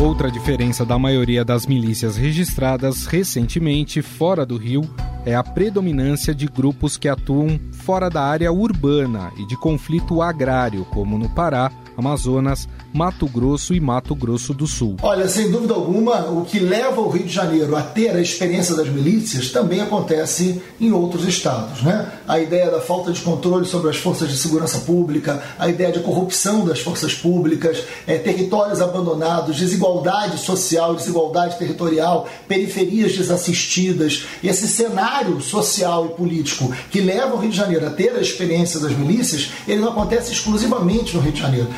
Outra 0.00 0.30
diferença 0.30 0.84
da 0.84 0.98
maioria 0.98 1.44
das 1.44 1.66
milícias 1.66 2.16
registradas 2.16 3.06
recentemente 3.06 4.00
fora 4.02 4.44
do 4.46 4.56
Rio 4.56 4.82
é 5.26 5.34
a 5.34 5.44
predominância 5.44 6.34
de 6.34 6.46
grupos 6.46 6.96
que 6.96 7.06
atuam 7.06 7.60
fora 7.72 8.08
da 8.08 8.22
área 8.22 8.50
urbana 8.50 9.30
e 9.38 9.46
de 9.46 9.56
conflito 9.56 10.22
agrário, 10.22 10.84
como 10.86 11.18
no 11.18 11.28
Pará, 11.28 11.70
Amazonas, 12.00 12.68
Mato 12.92 13.26
Grosso 13.26 13.72
e 13.72 13.80
Mato 13.80 14.14
Grosso 14.14 14.52
do 14.52 14.66
Sul. 14.66 14.96
Olha, 15.02 15.28
sem 15.28 15.50
dúvida 15.50 15.74
alguma, 15.74 16.28
o 16.30 16.44
que 16.44 16.58
leva 16.58 17.00
o 17.00 17.08
Rio 17.08 17.24
de 17.24 17.32
Janeiro 17.32 17.76
a 17.76 17.82
ter 17.82 18.10
a 18.10 18.20
experiência 18.20 18.74
das 18.74 18.88
milícias 18.88 19.50
também 19.50 19.80
acontece 19.80 20.60
em 20.80 20.90
outros 20.92 21.24
estados. 21.24 21.82
Né? 21.82 22.10
A 22.26 22.40
ideia 22.40 22.70
da 22.70 22.80
falta 22.80 23.12
de 23.12 23.20
controle 23.20 23.64
sobre 23.64 23.90
as 23.90 23.96
forças 23.96 24.28
de 24.28 24.36
segurança 24.36 24.80
pública, 24.80 25.42
a 25.58 25.68
ideia 25.68 25.92
de 25.92 26.00
corrupção 26.00 26.64
das 26.64 26.80
forças 26.80 27.14
públicas, 27.14 27.84
é, 28.06 28.18
territórios 28.18 28.80
abandonados, 28.80 29.56
desigualdade 29.56 30.38
social, 30.38 30.94
desigualdade 30.94 31.58
territorial, 31.58 32.28
periferias 32.48 33.16
desassistidas, 33.16 34.24
esse 34.42 34.66
cenário 34.66 35.40
social 35.40 36.06
e 36.06 36.08
político 36.16 36.72
que 36.90 37.00
leva 37.00 37.34
o 37.34 37.38
Rio 37.38 37.50
de 37.50 37.56
Janeiro 37.56 37.86
a 37.86 37.90
ter 37.90 38.14
a 38.16 38.20
experiência 38.20 38.80
das 38.80 38.92
milícias, 38.92 39.50
ele 39.68 39.80
não 39.80 39.90
acontece 39.90 40.32
exclusivamente 40.32 41.14
no 41.14 41.22
Rio 41.22 41.32
de 41.32 41.40
Janeiro. 41.40 41.68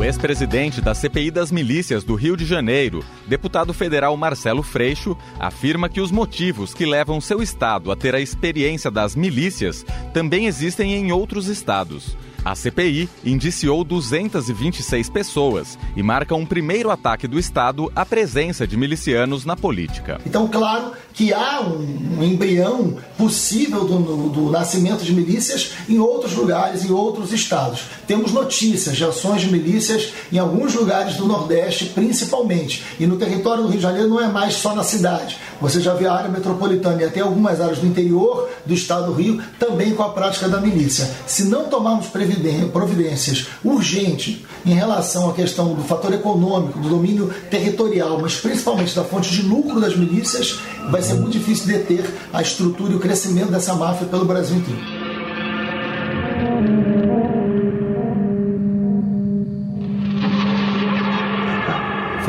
O 0.00 0.02
ex-presidente 0.02 0.80
da 0.80 0.94
CPI 0.94 1.30
das 1.30 1.52
Milícias 1.52 2.02
do 2.02 2.14
Rio 2.14 2.34
de 2.34 2.46
Janeiro, 2.46 3.04
deputado 3.26 3.74
federal 3.74 4.16
Marcelo 4.16 4.62
Freixo, 4.62 5.14
afirma 5.38 5.90
que 5.90 6.00
os 6.00 6.10
motivos 6.10 6.72
que 6.72 6.86
levam 6.86 7.20
seu 7.20 7.42
estado 7.42 7.92
a 7.92 7.96
ter 7.96 8.14
a 8.14 8.20
experiência 8.20 8.90
das 8.90 9.14
milícias 9.14 9.84
também 10.14 10.46
existem 10.46 10.94
em 10.94 11.12
outros 11.12 11.48
estados. 11.48 12.16
A 12.42 12.54
CPI 12.54 13.08
indiciou 13.24 13.84
226 13.84 15.10
pessoas 15.10 15.78
e 15.94 16.02
marca 16.02 16.34
um 16.34 16.46
primeiro 16.46 16.90
ataque 16.90 17.28
do 17.28 17.38
Estado 17.38 17.92
à 17.94 18.06
presença 18.06 18.66
de 18.66 18.78
milicianos 18.78 19.44
na 19.44 19.54
política. 19.54 20.18
Então, 20.24 20.48
claro 20.48 20.92
que 21.12 21.34
há 21.34 21.60
um, 21.60 22.22
embrião 22.22 22.96
possível 23.18 23.84
do, 23.84 24.28
do, 24.30 24.50
nascimento 24.50 25.04
de 25.04 25.12
milícias 25.12 25.72
em 25.86 25.98
outros 25.98 26.32
lugares, 26.34 26.84
em 26.84 26.90
outros 26.90 27.32
estados. 27.32 27.82
Temos 28.06 28.32
notícias 28.32 28.96
de 28.96 29.04
ações 29.04 29.42
de 29.42 29.52
milícias 29.52 30.12
em 30.32 30.38
alguns 30.38 30.74
lugares 30.74 31.16
do 31.16 31.26
Nordeste, 31.26 31.86
principalmente. 31.86 32.82
E 32.98 33.06
no 33.06 33.16
território 33.16 33.64
do 33.64 33.68
Rio 33.68 33.76
de 33.76 33.82
Janeiro 33.82 34.08
não 34.08 34.20
é 34.20 34.28
mais 34.28 34.54
só 34.54 34.74
na 34.74 34.82
cidade. 34.82 35.36
Você 35.60 35.80
já 35.80 35.94
vê 35.94 36.06
a 36.06 36.12
área 36.12 36.30
metropolitana 36.30 37.02
e 37.02 37.04
até 37.04 37.20
algumas 37.20 37.60
áreas 37.60 37.78
do 37.78 37.86
interior 37.86 38.48
do 38.64 38.72
estado 38.72 39.06
do 39.06 39.12
Rio 39.12 39.42
também 39.58 39.94
com 39.94 40.02
a 40.02 40.08
prática 40.10 40.48
da 40.48 40.60
milícia. 40.60 41.08
Se 41.26 41.44
não 41.44 41.64
tomarmos 41.64 42.06
providências 42.06 43.46
urgentes 43.62 44.38
em 44.64 44.72
relação 44.72 45.28
à 45.28 45.32
questão 45.32 45.74
do 45.74 45.82
fator 45.82 46.12
econômico, 46.12 46.78
do 46.78 46.88
domínio 46.88 47.32
territorial, 47.50 48.18
mas 48.20 48.36
principalmente 48.36 48.94
da 48.94 49.04
fonte 49.04 49.30
de 49.30 49.42
lucro 49.42 49.80
das 49.80 49.96
milícias, 49.96 50.60
vai 50.90 51.02
ser 51.02 51.14
muito 51.14 51.32
difícil 51.32 51.66
deter 51.66 52.04
a 52.32 52.40
estrutura 52.40 52.92
e 52.92 52.96
o 52.96 53.00
crescimento 53.00 53.50
dessa 53.50 53.74
máfia 53.74 54.06
pelo 54.06 54.24
Brasil 54.24 54.56
inteiro. 54.56 55.09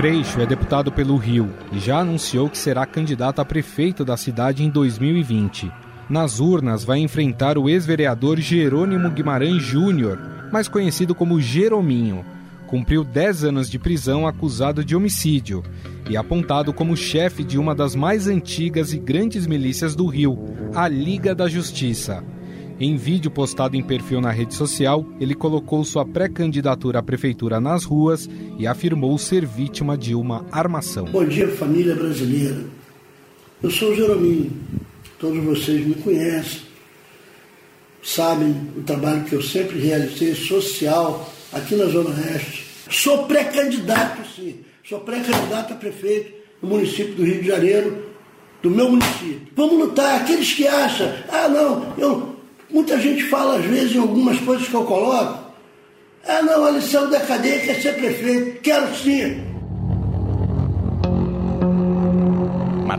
Freixo 0.01 0.41
é 0.41 0.47
deputado 0.47 0.91
pelo 0.91 1.15
Rio 1.15 1.47
e 1.71 1.77
já 1.77 1.99
anunciou 1.99 2.49
que 2.49 2.57
será 2.57 2.87
candidato 2.87 3.39
a 3.39 3.45
prefeito 3.45 4.03
da 4.03 4.17
cidade 4.17 4.63
em 4.63 4.69
2020. 4.71 5.71
Nas 6.09 6.39
urnas 6.39 6.83
vai 6.83 6.97
enfrentar 6.97 7.55
o 7.55 7.69
ex-vereador 7.69 8.39
Jerônimo 8.39 9.11
Guimarães 9.11 9.61
Júnior, 9.61 10.17
mais 10.51 10.67
conhecido 10.67 11.13
como 11.13 11.39
Jerominho. 11.39 12.25
Cumpriu 12.65 13.03
10 13.03 13.43
anos 13.43 13.69
de 13.69 13.77
prisão 13.77 14.25
acusado 14.25 14.83
de 14.83 14.95
homicídio 14.95 15.61
e 16.09 16.17
apontado 16.17 16.73
como 16.73 16.97
chefe 16.97 17.43
de 17.43 17.59
uma 17.59 17.75
das 17.75 17.93
mais 17.93 18.27
antigas 18.27 18.93
e 18.93 18.97
grandes 18.97 19.45
milícias 19.45 19.95
do 19.95 20.07
Rio, 20.07 20.35
a 20.73 20.87
Liga 20.87 21.35
da 21.35 21.47
Justiça. 21.47 22.23
Em 22.83 22.97
vídeo 22.97 23.29
postado 23.29 23.77
em 23.77 23.83
perfil 23.83 24.19
na 24.19 24.31
rede 24.31 24.55
social, 24.55 25.05
ele 25.19 25.35
colocou 25.35 25.85
sua 25.85 26.03
pré-candidatura 26.03 26.97
à 26.97 27.03
prefeitura 27.03 27.59
nas 27.59 27.83
ruas 27.83 28.27
e 28.57 28.65
afirmou 28.65 29.15
ser 29.19 29.45
vítima 29.45 29.95
de 29.95 30.15
uma 30.15 30.47
armação. 30.51 31.05
Bom 31.05 31.23
dia, 31.23 31.47
família 31.49 31.93
brasileira. 31.93 32.65
Eu 33.61 33.69
sou 33.69 33.91
o 33.91 33.95
Jerominho. 33.95 34.51
Todos 35.19 35.43
vocês 35.43 35.85
me 35.85 35.93
conhecem, 35.93 36.61
sabem 38.01 38.49
o 38.75 38.81
trabalho 38.81 39.25
que 39.25 39.33
eu 39.33 39.43
sempre 39.43 39.77
realizei 39.77 40.33
social 40.33 41.31
aqui 41.53 41.75
na 41.75 41.85
Zona 41.85 42.09
Oeste. 42.09 42.65
Sou 42.89 43.27
pré-candidato, 43.27 44.27
sim. 44.35 44.55
Sou 44.83 45.01
pré-candidato 45.01 45.73
a 45.73 45.75
prefeito 45.75 46.33
no 46.59 46.69
município 46.69 47.13
do 47.13 47.23
Rio 47.23 47.43
de 47.43 47.47
Janeiro, 47.47 48.05
do 48.63 48.71
meu 48.71 48.89
município. 48.89 49.41
Vamos 49.55 49.77
lutar. 49.77 50.21
Aqueles 50.21 50.51
que 50.51 50.67
acham, 50.67 51.13
ah, 51.29 51.47
não, 51.47 51.93
eu 51.99 52.40
Muita 52.71 52.97
gente 52.99 53.23
fala, 53.23 53.57
às 53.57 53.65
vezes, 53.65 53.95
em 53.95 53.99
algumas 53.99 54.39
coisas 54.39 54.67
que 54.67 54.73
eu 54.73 54.85
coloco. 54.85 55.51
Ah, 56.25 56.41
não, 56.41 56.65
a 56.65 56.71
lição 56.71 57.09
da 57.09 57.19
cadeia 57.19 57.59
quer 57.59 57.81
ser 57.81 57.95
prefeito. 57.95 58.61
Quero 58.61 58.95
sim. 58.95 59.50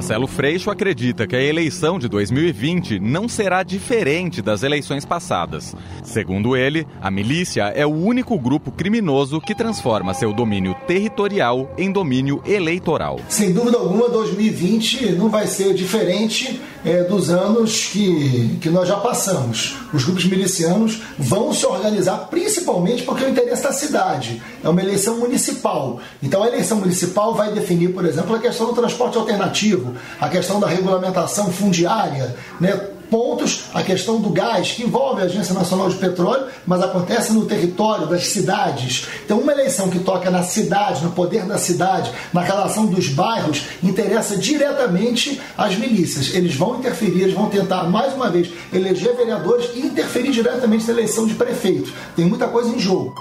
Marcelo 0.03 0.27
Freixo 0.27 0.69
acredita 0.69 1.29
que 1.29 1.37
a 1.37 1.41
eleição 1.41 1.97
de 1.97 2.09
2020 2.09 2.99
não 2.99 3.29
será 3.29 3.63
diferente 3.63 4.43
das 4.43 4.65
eleições 4.65 5.05
passadas. 5.05 5.77
Segundo 6.03 6.57
ele, 6.57 6.85
a 7.01 7.09
milícia 7.09 7.67
é 7.69 7.87
o 7.87 7.95
único 7.95 8.37
grupo 8.37 8.73
criminoso 8.73 9.41
que 9.41 9.55
transforma 9.55 10.13
seu 10.13 10.33
domínio 10.33 10.75
territorial 10.89 11.73
em 11.79 11.93
domínio 11.93 12.43
eleitoral. 12.45 13.21
Sem 13.29 13.53
dúvida 13.53 13.79
alguma, 13.79 14.09
2020 14.09 15.13
não 15.13 15.29
vai 15.29 15.47
ser 15.47 15.73
diferente 15.73 16.61
é, 16.85 17.05
dos 17.05 17.31
anos 17.31 17.87
que, 17.87 18.59
que 18.61 18.69
nós 18.69 18.89
já 18.89 18.97
passamos. 18.97 19.77
Os 19.95 20.05
grupos 20.05 20.25
milicianos 20.25 21.01
vão 21.17 21.53
se 21.53 21.65
organizar 21.65 22.27
principalmente 22.29 23.05
porque 23.05 23.23
é 23.23 23.29
o 23.29 23.31
interesse 23.31 23.63
da 23.63 23.73
cidade. 23.73 24.43
É 24.65 24.69
uma 24.69 24.83
eleição 24.83 25.19
municipal. 25.19 26.01
Então 26.21 26.43
a 26.43 26.49
eleição 26.49 26.79
municipal 26.79 27.35
vai 27.35 27.53
definir, 27.53 27.93
por 27.93 28.05
exemplo, 28.05 28.35
a 28.35 28.39
questão 28.41 28.67
do 28.67 28.73
transporte 28.73 29.17
alternativo, 29.17 29.92
a 30.21 30.29
questão 30.29 30.61
da 30.61 30.67
regulamentação 30.67 31.51
fundiária, 31.53 32.37
né? 32.61 32.89
pontos, 33.13 33.65
a 33.75 33.83
questão 33.83 34.23
do 34.23 34.31
gás, 34.31 34.73
que 34.73 34.83
envolve 34.83 35.21
a 35.21 35.27
Agência 35.27 35.53
Nacional 35.53 35.91
de 35.91 35.97
Petróleo, 35.97 36.47
mas 36.67 36.83
acontece 36.83 37.35
no 37.35 37.45
território 37.45 38.07
das 38.07 38.29
cidades. 38.29 39.07
Então, 39.23 39.39
uma 39.39 39.53
eleição 39.53 39.91
que 39.91 39.99
toca 39.99 40.31
na 40.31 40.43
cidade, 40.43 41.05
no 41.05 41.11
poder 41.11 41.45
da 41.45 41.59
cidade, 41.59 42.11
na 42.33 42.41
relação 42.41 42.87
dos 42.87 43.09
bairros, 43.09 43.65
interessa 43.83 44.35
diretamente 44.35 45.39
às 45.59 45.77
milícias. 45.77 46.35
Eles 46.35 46.57
vão 46.57 46.79
interferir, 46.79 47.25
eles 47.25 47.35
vão 47.35 47.51
tentar, 47.51 47.85
mais 47.85 48.15
uma 48.15 48.31
vez, 48.31 48.49
eleger 48.73 49.15
vereadores 49.15 49.69
e 49.75 49.81
interferir 49.81 50.31
diretamente 50.31 50.87
na 50.87 50.95
eleição 50.95 51.27
de 51.27 51.35
prefeito. 51.35 51.93
Tem 52.17 52.25
muita 52.25 52.49
coisa 52.49 52.71
em 52.71 52.79
jogo. 52.79 53.15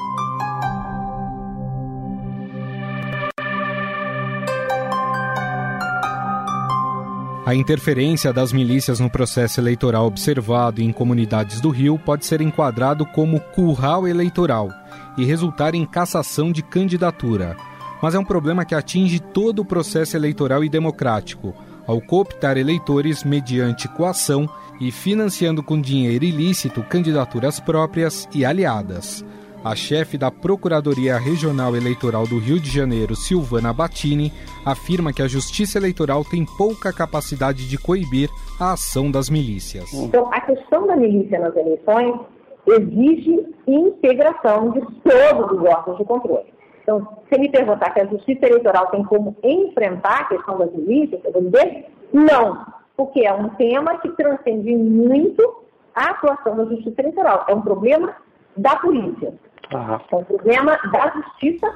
A 7.44 7.56
interferência 7.56 8.32
das 8.32 8.54
milícias 8.54 9.00
no 9.00 9.10
processo 9.10 9.60
eleitoral 9.60 10.06
observado 10.06 10.80
em 10.80 10.92
comunidades 10.92 11.60
do 11.60 11.72
Rio 11.72 11.98
pode 11.98 12.24
ser 12.24 12.40
enquadrado 12.40 13.04
como 13.04 13.40
curral 13.40 14.08
eleitoral 14.08 14.70
e 15.18 15.26
resultar 15.26 15.74
em 15.74 15.84
cassação 15.84 16.52
de 16.52 16.62
candidatura. 16.62 17.58
Mas 18.00 18.14
é 18.14 18.20
um 18.20 18.24
problema 18.24 18.64
que 18.64 18.76
atinge 18.76 19.20
todo 19.20 19.64
o 19.64 19.66
processo 19.66 20.16
eleitoral 20.16 20.64
e 20.64 20.70
democrático, 20.70 21.56
ao 21.88 22.00
cooptar 22.00 22.58
eleitores 22.58 23.24
mediante 23.24 23.88
coação 23.88 24.48
e 24.80 24.92
financiando 24.92 25.64
com 25.64 25.82
dinheiro 25.82 26.24
ilícito 26.24 26.84
candidaturas 26.84 27.60
próprias 27.60 28.30
e 28.36 28.46
aliadas. 28.46 29.26
A 29.64 29.76
chefe 29.76 30.18
da 30.18 30.32
Procuradoria 30.32 31.20
Regional 31.20 31.76
Eleitoral 31.76 32.26
do 32.26 32.40
Rio 32.40 32.60
de 32.60 32.68
Janeiro, 32.68 33.16
Silvana 33.16 33.72
Battini, 33.72 34.34
afirma 34.66 35.14
que 35.14 35.22
a 35.22 35.28
Justiça 35.28 35.78
Eleitoral 35.78 36.24
tem 36.26 36.44
pouca 36.58 36.92
capacidade 36.92 37.70
de 37.70 37.78
coibir 37.78 38.28
a 38.60 38.74
ação 38.74 39.12
das 39.12 39.30
milícias. 39.30 39.94
Então, 39.94 40.28
a 40.34 40.42
questão 40.42 40.88
da 40.88 40.96
milícia 40.96 41.40
nas 41.40 41.56
eleições 41.56 42.20
exige 42.66 43.46
integração 43.68 44.72
de 44.72 44.82
todos 45.04 45.60
os 45.60 45.64
órgãos 45.64 45.98
de 46.00 46.06
controle. 46.06 46.52
Então, 46.82 47.08
se 47.32 47.40
me 47.40 47.48
perguntar 47.48 47.92
que 47.92 48.02
a 48.02 48.08
Justiça 48.08 48.48
Eleitoral 48.48 48.88
tem 48.88 49.04
como 49.04 49.38
enfrentar 49.44 50.22
a 50.22 50.26
questão 50.26 50.58
das 50.58 50.74
milícias, 50.74 51.22
eu 51.24 51.32
vou 51.34 51.44
dizer 51.44 51.86
não, 52.12 52.66
porque 52.98 53.28
é 53.28 53.32
um 53.32 53.50
tema 53.50 54.00
que 54.00 54.10
transcende 54.14 54.76
muito 54.76 55.62
a 55.94 56.10
atuação 56.10 56.56
da 56.56 56.66
Justiça 56.66 57.00
Eleitoral. 57.00 57.46
É 57.48 57.54
um 57.54 57.62
problema 57.62 58.16
da 58.58 58.76
polícia. 58.78 59.34
Uhum. 59.74 59.94
É 59.94 60.16
um 60.16 60.24
problema 60.24 60.78
da 60.92 61.12
justiça 61.12 61.68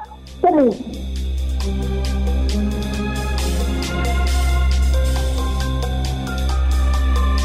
comum. 0.42 0.70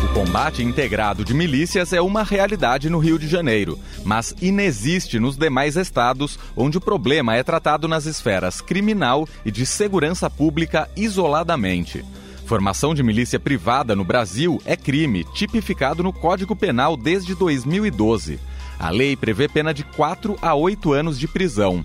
O 0.05 0.13
combate 0.13 0.63
integrado 0.63 1.25
de 1.25 1.33
milícias 1.33 1.93
é 1.93 2.01
uma 2.01 2.25
realidade 2.25 2.91
no 2.91 2.99
Rio 2.99 3.19
de 3.19 3.29
Janeiro, 3.29 3.79
mas 4.05 4.35
inexiste 4.43 5.21
nos 5.21 5.37
demais 5.37 5.77
estados, 5.77 6.39
onde 6.57 6.79
o 6.79 6.81
problema 6.81 7.37
é 7.37 7.43
tratado 7.43 7.87
nas 7.87 8.07
esferas 8.07 8.61
criminal 8.61 9.27
e 9.45 9.51
de 9.51 9.65
segurança 9.65 10.29
pública 10.29 10.91
isoladamente. 10.97 12.05
Formação 12.45 12.93
de 12.93 13.03
milícia 13.05 13.39
privada 13.39 13.95
no 13.95 14.03
Brasil 14.03 14.61
é 14.65 14.77
crime, 14.77 15.25
tipificado 15.33 16.03
no 16.03 16.13
Código 16.13 16.57
Penal 16.57 16.97
desde 16.97 17.33
2012. 17.33 18.41
A 18.81 18.89
lei 18.89 19.15
prevê 19.15 19.47
pena 19.47 19.75
de 19.75 19.85
4 19.85 20.37
a 20.41 20.55
8 20.55 20.93
anos 20.95 21.21
de 21.21 21.29
prisão. 21.29 21.85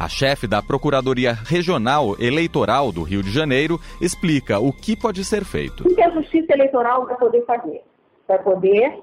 A 0.00 0.08
chefe 0.08 0.46
da 0.46 0.62
Procuradoria 0.62 1.34
Regional 1.34 2.16
Eleitoral 2.18 2.90
do 2.90 3.02
Rio 3.02 3.22
de 3.22 3.30
Janeiro 3.30 3.78
explica 4.00 4.58
o 4.58 4.72
que 4.72 4.96
pode 4.96 5.24
ser 5.26 5.44
feito. 5.44 5.86
O 5.86 5.94
que 5.94 6.00
a 6.00 6.10
Justiça 6.10 6.54
Eleitoral 6.54 7.04
vai 7.04 7.16
poder 7.16 7.44
fazer? 7.44 7.82
Vai 8.26 8.42
poder 8.42 8.98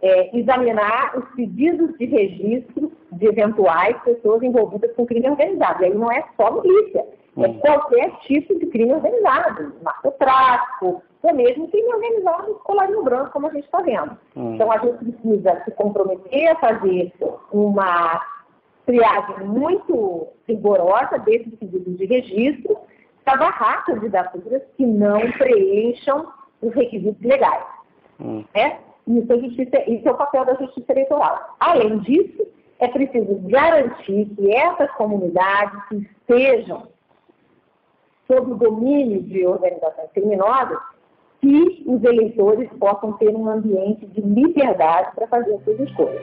é, 0.00 0.38
examinar 0.38 1.18
os 1.18 1.28
pedidos 1.34 1.98
de 1.98 2.06
registro 2.06 2.92
de 3.10 3.26
eventuais 3.26 4.00
pessoas 4.04 4.40
envolvidas 4.40 4.94
com 4.94 5.04
crime 5.04 5.28
organizado. 5.28 5.82
E 5.82 5.86
aí 5.86 5.94
não 5.94 6.10
é 6.12 6.24
só 6.36 6.52
milícia, 6.62 7.04
é 7.36 7.48
hum. 7.48 7.58
qualquer 7.58 8.12
tipo 8.20 8.56
de 8.60 8.66
crime 8.66 8.92
organizado, 8.92 9.74
narcotráfico, 9.82 11.02
ou 11.22 11.34
mesmo 11.34 11.68
crime 11.68 11.92
organizado 11.92 12.54
colarinho 12.64 13.02
branco, 13.02 13.32
como 13.32 13.46
a 13.46 13.50
gente 13.50 13.64
está 13.64 13.80
vendo. 13.82 14.16
Hum. 14.36 14.54
Então 14.54 14.72
a 14.72 14.78
gente 14.78 15.04
precisa 15.04 15.62
se 15.64 15.70
comprometer 15.72 16.48
a 16.48 16.56
fazer 16.56 17.12
uma 17.52 18.20
triagem 18.86 19.46
muito 19.46 20.28
rigorosa 20.48 21.18
desses 21.18 21.54
pedidos 21.56 21.96
de 21.96 22.06
registro 22.06 22.78
para 23.24 23.36
barrar 23.36 23.84
candidaturas 23.84 24.62
que 24.76 24.86
não 24.86 25.20
preencham 25.32 26.28
os 26.62 26.74
requisitos 26.74 27.22
legais. 27.22 27.64
Hum. 28.20 28.44
Né? 28.54 28.78
Isso, 29.06 29.32
é 29.32 29.38
justiça, 29.38 29.90
isso 29.90 30.08
é 30.08 30.12
o 30.12 30.16
papel 30.16 30.44
da 30.44 30.54
justiça 30.54 30.92
eleitoral. 30.92 31.56
Além 31.60 31.98
disso, 31.98 32.46
é 32.78 32.88
preciso 32.88 33.34
garantir 33.48 34.26
que 34.36 34.54
essas 34.54 34.90
comunidades 34.92 35.82
que 35.88 35.96
estejam 35.96 36.88
sob 38.26 38.52
o 38.52 38.56
domínio 38.56 39.22
de 39.22 39.44
organizações 39.46 40.10
criminosas, 40.12 40.78
que 41.40 41.82
os 41.86 42.02
eleitores 42.04 42.68
possam 42.78 43.12
ter 43.14 43.34
um 43.34 43.48
ambiente 43.48 44.06
de 44.06 44.20
liberdade 44.20 45.14
para 45.14 45.26
fazer 45.26 45.54
as 45.54 45.64
suas 45.64 45.80
escolhas. 45.80 46.22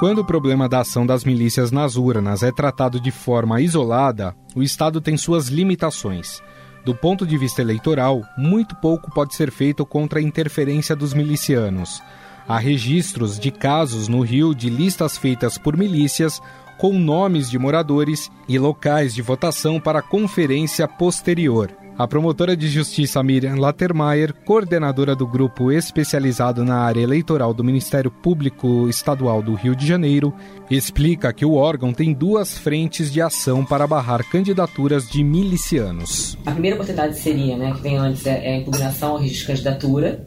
Quando 0.00 0.20
o 0.20 0.24
problema 0.24 0.66
da 0.66 0.80
ação 0.80 1.04
das 1.04 1.24
milícias 1.24 1.70
nas 1.70 1.96
urnas 1.96 2.42
é 2.42 2.50
tratado 2.50 2.98
de 2.98 3.10
forma 3.10 3.60
isolada, 3.60 4.34
o 4.56 4.62
Estado 4.62 4.98
tem 4.98 5.16
suas 5.16 5.48
limitações. 5.48 6.42
Do 6.84 6.94
ponto 6.94 7.26
de 7.26 7.36
vista 7.36 7.60
eleitoral, 7.60 8.22
muito 8.36 8.74
pouco 8.76 9.12
pode 9.12 9.34
ser 9.34 9.50
feito 9.50 9.84
contra 9.84 10.18
a 10.18 10.22
interferência 10.22 10.96
dos 10.96 11.12
milicianos. 11.12 12.02
Há 12.48 12.58
registros 12.58 13.38
de 13.38 13.50
casos 13.50 14.08
no 14.08 14.22
Rio 14.22 14.54
de 14.54 14.70
listas 14.70 15.18
feitas 15.18 15.58
por 15.58 15.76
milícias 15.76 16.40
com 16.80 16.98
nomes 16.98 17.50
de 17.50 17.58
moradores 17.58 18.30
e 18.48 18.58
locais 18.58 19.14
de 19.14 19.20
votação 19.20 19.78
para 19.78 20.00
conferência 20.00 20.88
posterior. 20.88 21.70
A 21.98 22.08
promotora 22.08 22.56
de 22.56 22.68
justiça 22.68 23.22
Miriam 23.22 23.56
Lattermeier, 23.56 24.32
coordenadora 24.32 25.14
do 25.14 25.26
grupo 25.26 25.70
especializado 25.70 26.64
na 26.64 26.78
área 26.78 27.02
eleitoral 27.02 27.52
do 27.52 27.62
Ministério 27.62 28.10
Público 28.10 28.88
Estadual 28.88 29.42
do 29.42 29.52
Rio 29.52 29.76
de 29.76 29.86
Janeiro, 29.86 30.32
explica 30.70 31.30
que 31.34 31.44
o 31.44 31.52
órgão 31.52 31.92
tem 31.92 32.14
duas 32.14 32.56
frentes 32.56 33.12
de 33.12 33.20
ação 33.20 33.62
para 33.62 33.86
barrar 33.86 34.24
candidaturas 34.30 35.06
de 35.06 35.22
milicianos. 35.22 36.38
A 36.46 36.52
primeira 36.52 36.76
oportunidade 36.76 37.18
seria, 37.18 37.58
né, 37.58 37.74
que 37.74 37.82
vem 37.82 37.98
antes, 37.98 38.24
é, 38.24 38.42
é 38.42 38.54
a 38.54 38.56
impugnação 38.56 39.10
ao 39.10 39.18
risco 39.18 39.40
de 39.40 39.46
candidatura, 39.48 40.24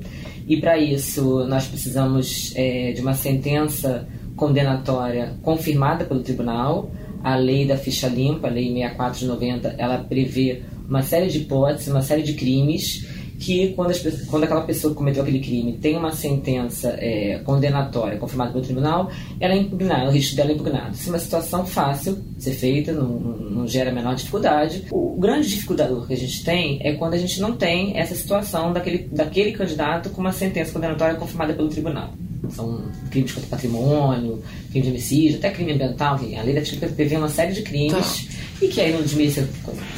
e 0.48 0.58
para 0.58 0.78
isso 0.78 1.48
nós 1.48 1.66
precisamos 1.66 2.54
é, 2.56 2.92
de 2.92 3.02
uma 3.02 3.16
sentença 3.16 4.08
condenatória 4.36 5.34
confirmada 5.42 6.06
pelo 6.06 6.22
tribunal. 6.22 6.92
A 7.24 7.36
lei 7.36 7.66
da 7.66 7.78
ficha 7.78 8.08
limpa, 8.08 8.48
a 8.48 8.52
lei 8.52 8.74
64 8.74 9.20
de 9.20 9.26
90, 9.28 9.76
ela 9.78 9.98
prevê 10.00 10.62
uma 10.88 11.02
série 11.02 11.28
de 11.28 11.40
hipóteses, 11.40 11.88
uma 11.88 12.02
série 12.02 12.22
de 12.22 12.34
crimes 12.34 13.08
que 13.40 13.74
quando, 13.74 13.92
as, 13.92 14.00
quando 14.28 14.44
aquela 14.44 14.62
pessoa 14.62 14.92
que 14.92 14.98
cometeu 14.98 15.22
aquele 15.22 15.40
crime 15.40 15.74
tem 15.74 15.98
uma 15.98 16.12
sentença 16.12 16.96
é, 16.98 17.40
condenatória 17.40 18.18
confirmada 18.18 18.52
pelo 18.52 18.64
tribunal, 18.64 19.12
ela 19.40 19.54
é 19.54 19.58
impugnada, 19.58 20.10
o 20.10 20.12
risco 20.12 20.36
dela 20.36 20.52
é 20.52 20.54
impugnado. 20.54 20.96
Se 20.96 21.10
é 21.10 21.12
uma 21.12 21.20
situação 21.20 21.66
fácil 21.66 22.24
de 22.38 22.44
ser 22.44 22.54
feita, 22.54 22.94
não, 22.94 23.08
não 23.08 23.68
gera 23.68 23.90
a 23.90 23.94
menor 23.94 24.16
dificuldade. 24.16 24.86
O, 24.92 25.18
o 25.18 25.20
grande 25.20 25.50
dificultador 25.50 26.08
que 26.08 26.14
a 26.14 26.18
gente 26.18 26.44
tem 26.44 26.80
é 26.82 26.94
quando 26.94 27.16
a 27.16 27.18
gente 27.18 27.42
não 27.42 27.54
tem 27.54 27.98
essa 27.98 28.16
situação 28.16 28.72
daquele, 28.72 29.10
daquele 29.12 29.52
candidato 29.52 30.10
com 30.10 30.22
uma 30.22 30.32
sentença 30.32 30.72
condenatória 30.72 31.16
confirmada 31.16 31.54
pelo 31.54 31.70
tribunal. 31.70 32.14
São 32.50 32.82
crimes 33.10 33.32
contra 33.32 33.48
o 33.48 33.50
patrimônio, 33.50 34.42
crime 34.72 34.86
de 34.86 34.90
homicídio, 34.92 35.38
até 35.38 35.50
crime 35.50 35.74
ambiental. 35.74 36.16
A 36.16 36.42
lei 36.44 36.54
da 36.54 36.62
Típica 36.62 36.88
prevê 36.88 37.16
uma 37.16 37.30
série 37.30 37.54
de 37.54 37.62
crimes 37.62 38.28
tá. 38.28 38.34
e 38.62 38.68
que 38.68 38.82
aí 38.82 38.94
no 38.94 39.02
desmício 39.02 39.48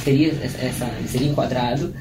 seria, 0.04 0.30
essa, 0.62 0.90
seria 1.08 1.28
enquadrado 1.28 1.94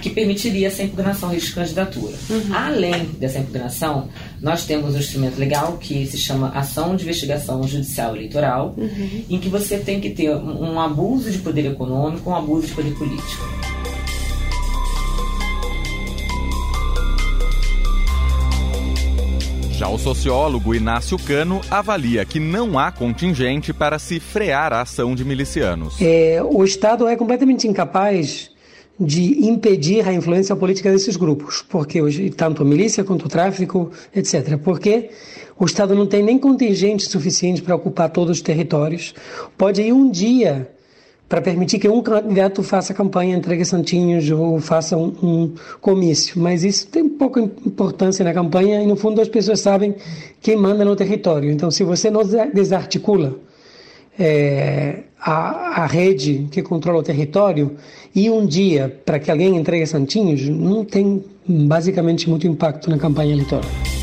que 0.00 0.10
permitiria 0.10 0.68
essa 0.68 0.82
impugnação 0.82 1.30
de 1.30 1.52
candidatura. 1.52 2.14
Uhum. 2.30 2.54
Além 2.54 3.04
dessa 3.18 3.38
impugnação, 3.38 4.08
nós 4.40 4.64
temos 4.64 4.94
um 4.94 4.98
instrumento 4.98 5.38
legal 5.38 5.76
que 5.78 6.06
se 6.06 6.18
chama 6.18 6.48
Ação 6.50 6.94
de 6.96 7.04
Investigação 7.04 7.66
Judicial 7.66 8.14
Eleitoral, 8.14 8.74
uhum. 8.76 9.24
em 9.28 9.38
que 9.38 9.48
você 9.48 9.78
tem 9.78 10.00
que 10.00 10.10
ter 10.10 10.30
um 10.30 10.78
abuso 10.80 11.30
de 11.30 11.38
poder 11.38 11.66
econômico, 11.66 12.30
um 12.30 12.34
abuso 12.34 12.68
de 12.68 12.74
poder 12.74 12.94
político. 12.94 13.67
Já 19.78 19.88
o 19.88 19.96
sociólogo 19.96 20.74
Inácio 20.74 21.16
Cano 21.16 21.60
avalia 21.70 22.24
que 22.24 22.40
não 22.40 22.76
há 22.76 22.90
contingente 22.90 23.72
para 23.72 23.96
se 23.96 24.18
frear 24.18 24.72
a 24.72 24.80
ação 24.80 25.14
de 25.14 25.24
milicianos. 25.24 26.02
É, 26.02 26.42
o 26.42 26.64
Estado 26.64 27.06
é 27.06 27.14
completamente 27.14 27.68
incapaz 27.68 28.50
de 28.98 29.46
impedir 29.46 30.04
a 30.08 30.12
influência 30.12 30.56
política 30.56 30.90
desses 30.90 31.16
grupos, 31.16 31.62
porque 31.62 32.02
hoje 32.02 32.28
tanto 32.30 32.62
a 32.62 32.64
milícia 32.64 33.04
quanto 33.04 33.26
o 33.26 33.28
tráfico, 33.28 33.92
etc. 34.12 34.58
Porque 34.58 35.10
o 35.56 35.64
Estado 35.64 35.94
não 35.94 36.08
tem 36.08 36.24
nem 36.24 36.38
contingente 36.40 37.08
suficiente 37.08 37.62
para 37.62 37.76
ocupar 37.76 38.10
todos 38.10 38.38
os 38.38 38.42
territórios. 38.42 39.14
Pode 39.56 39.80
ir 39.80 39.92
um 39.92 40.10
dia 40.10 40.68
para 41.28 41.42
permitir 41.42 41.78
que 41.78 41.88
um 41.88 42.00
candidato 42.00 42.62
faça 42.62 42.94
campanha, 42.94 43.36
entregue 43.36 43.64
santinhos 43.64 44.30
ou 44.30 44.58
faça 44.60 44.96
um, 44.96 45.14
um, 45.22 45.54
comício. 45.80 46.40
Mas 46.40 46.64
isso 46.64 46.86
tem 46.86 47.06
pouca 47.06 47.40
importância 47.40 48.24
na 48.24 48.32
campanha 48.32 48.82
e, 48.82 48.86
no 48.86 48.96
fundo, 48.96 49.20
as 49.20 49.28
pessoas 49.28 49.60
sabem 49.60 49.94
quem 50.40 50.56
manda 50.56 50.84
no 50.84 50.96
território. 50.96 51.50
Então, 51.50 51.70
se 51.70 51.84
você 51.84 52.10
não 52.10 52.22
desarticula 52.54 53.36
é, 54.18 55.00
a, 55.20 55.82
a 55.82 55.86
rede 55.86 56.48
que 56.50 56.62
controla 56.62 57.00
o 57.00 57.02
território 57.02 57.76
e 58.14 58.30
um 58.30 58.46
dia 58.46 59.00
para 59.04 59.18
que 59.18 59.30
alguém 59.30 59.54
entregue 59.54 59.86
santinhos, 59.86 60.48
não 60.48 60.82
tem 60.82 61.22
basicamente 61.46 62.28
muito 62.28 62.46
impacto 62.46 62.88
na 62.88 62.96
campanha 62.96 63.32
eleitoral. 63.32 63.97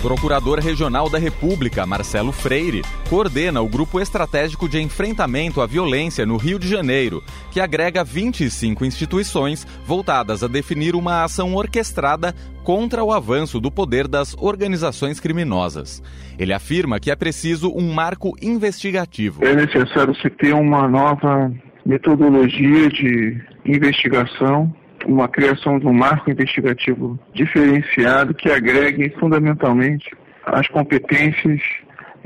Procurador 0.00 0.58
Regional 0.58 1.10
da 1.10 1.18
República, 1.18 1.84
Marcelo 1.84 2.32
Freire, 2.32 2.82
coordena 3.10 3.60
o 3.60 3.68
Grupo 3.68 4.00
Estratégico 4.00 4.66
de 4.66 4.80
Enfrentamento 4.80 5.60
à 5.60 5.66
Violência 5.66 6.24
no 6.24 6.38
Rio 6.38 6.58
de 6.58 6.66
Janeiro, 6.66 7.22
que 7.50 7.60
agrega 7.60 8.02
25 8.02 8.82
instituições 8.86 9.66
voltadas 9.84 10.42
a 10.42 10.48
definir 10.48 10.94
uma 10.94 11.22
ação 11.22 11.54
orquestrada 11.54 12.34
contra 12.64 13.04
o 13.04 13.12
avanço 13.12 13.60
do 13.60 13.70
poder 13.70 14.08
das 14.08 14.34
organizações 14.38 15.20
criminosas. 15.20 16.02
Ele 16.38 16.54
afirma 16.54 16.98
que 16.98 17.10
é 17.10 17.16
preciso 17.16 17.70
um 17.70 17.92
marco 17.92 18.34
investigativo. 18.40 19.44
É 19.44 19.54
necessário 19.54 20.14
se 20.14 20.30
ter 20.30 20.54
uma 20.54 20.88
nova 20.88 21.52
metodologia 21.84 22.88
de 22.88 23.38
investigação 23.66 24.74
uma 25.12 25.28
criação 25.28 25.78
de 25.78 25.86
um 25.86 25.92
marco 25.92 26.30
investigativo 26.30 27.18
diferenciado 27.34 28.34
que 28.34 28.50
agregue 28.50 29.10
fundamentalmente 29.18 30.10
as 30.44 30.66
competências 30.68 31.60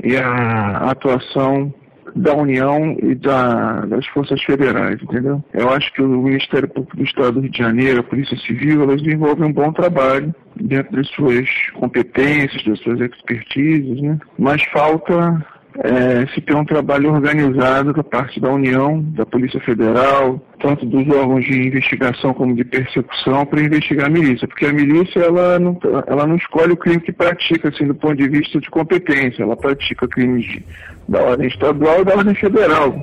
e 0.03 0.15
a 0.17 0.89
atuação 0.89 1.73
da 2.15 2.33
União 2.33 2.95
e 3.01 3.13
da, 3.15 3.81
das 3.81 4.05
forças 4.07 4.41
federais, 4.43 5.01
entendeu? 5.01 5.43
Eu 5.53 5.69
acho 5.69 5.91
que 5.93 6.01
o 6.01 6.07
Ministério 6.07 6.67
Público 6.67 6.95
do 6.95 7.03
Estado 7.03 7.33
do 7.33 7.39
Rio 7.41 7.51
de 7.51 7.57
Janeiro, 7.57 7.99
a 7.99 8.03
Polícia 8.03 8.37
Civil, 8.37 8.83
elas 8.83 9.01
desenvolvem 9.01 9.49
um 9.49 9.53
bom 9.53 9.71
trabalho 9.73 10.33
dentro 10.55 10.95
das 10.95 11.07
suas 11.09 11.49
competências, 11.73 12.63
das 12.63 12.79
suas 12.79 13.01
expertises, 13.01 14.01
né? 14.01 14.17
Mas 14.39 14.63
falta 14.71 15.45
é, 15.83 16.25
se 16.33 16.39
tem 16.41 16.55
um 16.55 16.63
trabalho 16.63 17.11
organizado 17.11 17.91
da 17.91 18.03
parte 18.03 18.39
da 18.39 18.49
União, 18.49 19.01
da 19.01 19.25
Polícia 19.25 19.59
Federal, 19.59 20.39
tanto 20.61 20.85
dos 20.85 21.07
órgãos 21.13 21.43
de 21.43 21.67
investigação 21.67 22.33
como 22.33 22.55
de 22.55 22.63
persecução 22.63 23.45
para 23.45 23.61
investigar 23.61 24.05
a 24.05 24.09
milícia, 24.09 24.47
porque 24.47 24.65
a 24.65 24.73
milícia 24.73 25.19
ela 25.19 25.59
não, 25.59 25.77
ela 26.07 26.25
não 26.25 26.37
escolhe 26.37 26.71
o 26.71 26.77
crime 26.77 27.01
que 27.01 27.11
pratica, 27.11 27.69
assim, 27.69 27.87
do 27.87 27.95
ponto 27.95 28.15
de 28.15 28.29
vista 28.29 28.59
de 28.59 28.69
competência, 28.69 29.43
ela 29.43 29.57
pratica 29.57 30.07
crimes 30.07 30.45
de, 30.45 30.65
da 31.09 31.21
ordem 31.21 31.47
estadual 31.47 32.01
e 32.01 32.05
da 32.05 32.15
ordem 32.15 32.35
federal. 32.35 32.95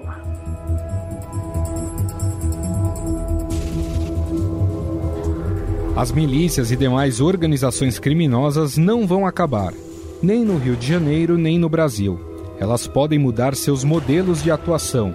As 5.95 6.11
milícias 6.11 6.73
e 6.73 6.77
demais 6.77 7.21
organizações 7.21 7.99
criminosas 7.99 8.79
não 8.79 9.07
vão 9.07 9.27
acabar, 9.27 9.75
nem 10.23 10.43
no 10.43 10.57
Rio 10.57 10.75
de 10.75 10.87
Janeiro, 10.87 11.37
nem 11.37 11.59
no 11.59 11.69
Brasil 11.69 12.32
elas 12.63 12.87
podem 12.87 13.19
mudar 13.19 13.57
seus 13.57 13.83
modelos 13.83 14.41
de 14.41 14.49
atuação. 14.49 15.13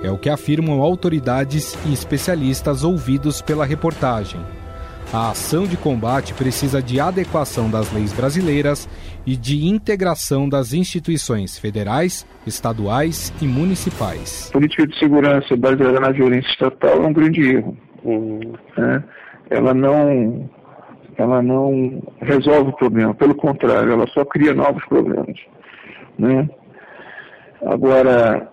É 0.00 0.12
o 0.12 0.16
que 0.16 0.30
afirmam 0.30 0.80
autoridades 0.80 1.76
e 1.84 1.92
especialistas 1.92 2.84
ouvidos 2.84 3.42
pela 3.42 3.64
reportagem. 3.64 4.40
A 5.12 5.30
ação 5.30 5.64
de 5.64 5.76
combate 5.76 6.32
precisa 6.34 6.80
de 6.80 7.00
adequação 7.00 7.68
das 7.68 7.92
leis 7.92 8.12
brasileiras 8.12 8.88
e 9.26 9.34
de 9.34 9.66
integração 9.66 10.48
das 10.48 10.72
instituições 10.72 11.58
federais, 11.58 12.24
estaduais 12.46 13.34
e 13.42 13.44
municipais. 13.44 14.50
A 14.50 14.52
política 14.52 14.86
de 14.86 14.96
segurança 14.96 15.56
baseada 15.56 15.98
na 15.98 16.12
violência 16.12 16.48
estatal 16.48 17.02
é 17.02 17.06
um 17.08 17.12
grande 17.12 17.56
erro. 17.56 17.76
Né? 18.78 19.02
Ela 19.50 19.74
não 19.74 20.48
ela 21.18 21.42
não 21.42 22.00
resolve 22.20 22.70
o 22.70 22.76
problema, 22.76 23.12
pelo 23.14 23.34
contrário, 23.34 23.90
ela 23.90 24.06
só 24.08 24.24
cria 24.24 24.54
novos 24.54 24.84
problemas. 24.84 25.36
Né? 26.16 26.48
Agora, 27.66 28.48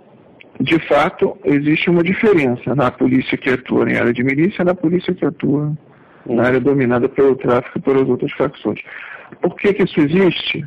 de 0.59 0.79
fato, 0.87 1.37
existe 1.43 1.89
uma 1.89 2.03
diferença 2.03 2.75
na 2.75 2.91
polícia 2.91 3.37
que 3.37 3.49
atua 3.49 3.89
em 3.89 3.97
área 3.97 4.13
de 4.13 4.23
milícia 4.23 4.61
e 4.61 4.65
na 4.65 4.75
polícia 4.75 5.13
que 5.13 5.25
atua 5.25 5.73
na 6.25 6.43
área 6.43 6.59
dominada 6.59 7.09
pelo 7.09 7.35
tráfico 7.35 7.77
e 7.77 7.81
pelas 7.81 8.07
outras 8.07 8.31
facções. 8.33 8.79
Por 9.41 9.55
que, 9.55 9.73
que 9.73 9.83
isso 9.83 9.99
existe? 9.99 10.65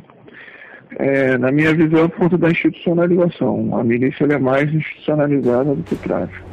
É, 0.97 1.37
na 1.37 1.51
minha 1.51 1.73
visão, 1.73 2.09
por 2.09 2.19
conta 2.19 2.37
da 2.37 2.49
institucionalização. 2.49 3.77
A 3.77 3.83
milícia 3.83 4.25
é 4.25 4.37
mais 4.37 4.73
institucionalizada 4.73 5.75
do 5.75 5.83
que 5.83 5.93
o 5.93 5.97
tráfico. 5.97 6.44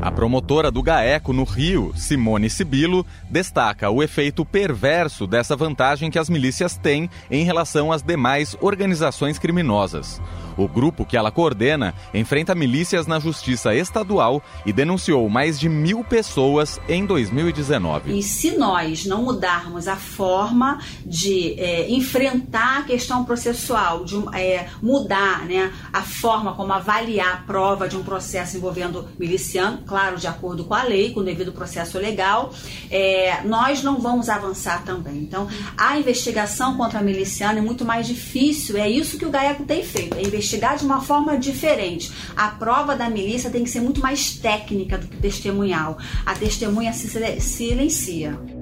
A 0.00 0.12
promotora 0.12 0.70
do 0.70 0.80
GAECO 0.80 1.32
no 1.32 1.42
Rio, 1.42 1.92
Simone 1.96 2.48
Sibilo, 2.48 3.04
destaca 3.28 3.90
o 3.90 4.00
efeito 4.00 4.44
perverso 4.44 5.26
dessa 5.26 5.56
vantagem 5.56 6.08
que 6.08 6.20
as 6.20 6.30
milícias 6.30 6.76
têm 6.76 7.10
em 7.28 7.42
relação 7.42 7.90
às 7.90 8.00
demais 8.00 8.56
organizações 8.60 9.40
criminosas. 9.40 10.20
O 10.56 10.66
grupo 10.66 11.04
que 11.04 11.16
ela 11.16 11.30
coordena 11.30 11.94
enfrenta 12.12 12.54
milícias 12.54 13.06
na 13.06 13.20
justiça 13.20 13.74
estadual 13.74 14.42
e 14.66 14.72
denunciou 14.72 15.28
mais 15.28 15.58
de 15.58 15.68
mil 15.68 16.02
pessoas 16.02 16.80
em 16.88 17.04
2019. 17.06 18.18
E 18.18 18.22
se 18.22 18.56
nós 18.56 19.04
não 19.04 19.22
mudarmos 19.22 19.86
a 19.86 19.94
forma 19.96 20.80
de 21.06 21.54
é, 21.60 21.88
enfrentar 21.90 22.80
a 22.80 22.82
questão 22.82 23.24
processual, 23.24 24.04
de 24.04 24.16
é, 24.36 24.68
mudar 24.82 25.44
né, 25.44 25.72
a 25.92 26.02
forma 26.02 26.54
como 26.54 26.72
avaliar 26.72 27.34
a 27.34 27.36
prova 27.36 27.88
de 27.88 27.96
um 27.96 28.02
processo 28.02 28.56
envolvendo 28.56 29.08
miliciano, 29.18 29.78
claro, 29.88 30.16
de 30.16 30.26
acordo 30.26 30.64
com 30.64 30.74
a 30.74 30.82
lei, 30.82 31.12
com 31.12 31.20
o 31.20 31.24
devido 31.24 31.50
processo 31.50 31.98
legal, 31.98 32.52
é, 32.90 33.40
nós 33.44 33.82
não 33.82 33.98
vamos 34.00 34.28
avançar 34.28 34.84
também. 34.84 35.16
Então, 35.16 35.48
a 35.76 35.98
investigação 35.98 36.76
contra 36.76 36.98
a 36.98 37.02
miliciana 37.02 37.58
é 37.58 37.62
muito 37.62 37.84
mais 37.84 38.06
difícil, 38.06 38.76
é 38.76 38.88
isso 38.88 39.18
que 39.18 39.24
o 39.24 39.30
GAECO 39.30 39.64
tem 39.64 39.82
feito, 39.82 40.16
é 40.16 40.22
investigar 40.22 40.76
de 40.76 40.84
uma 40.84 41.00
forma 41.00 41.38
diferente. 41.38 42.12
A 42.36 42.48
prova 42.48 42.94
da 42.94 43.08
milícia 43.08 43.50
tem 43.50 43.64
que 43.64 43.70
ser 43.70 43.80
muito 43.80 44.00
mais 44.00 44.34
técnica 44.34 44.98
do 44.98 45.08
que 45.08 45.16
testemunhal. 45.16 45.98
A 46.26 46.34
testemunha 46.34 46.92
se 46.92 47.08
silencia. 47.40 48.57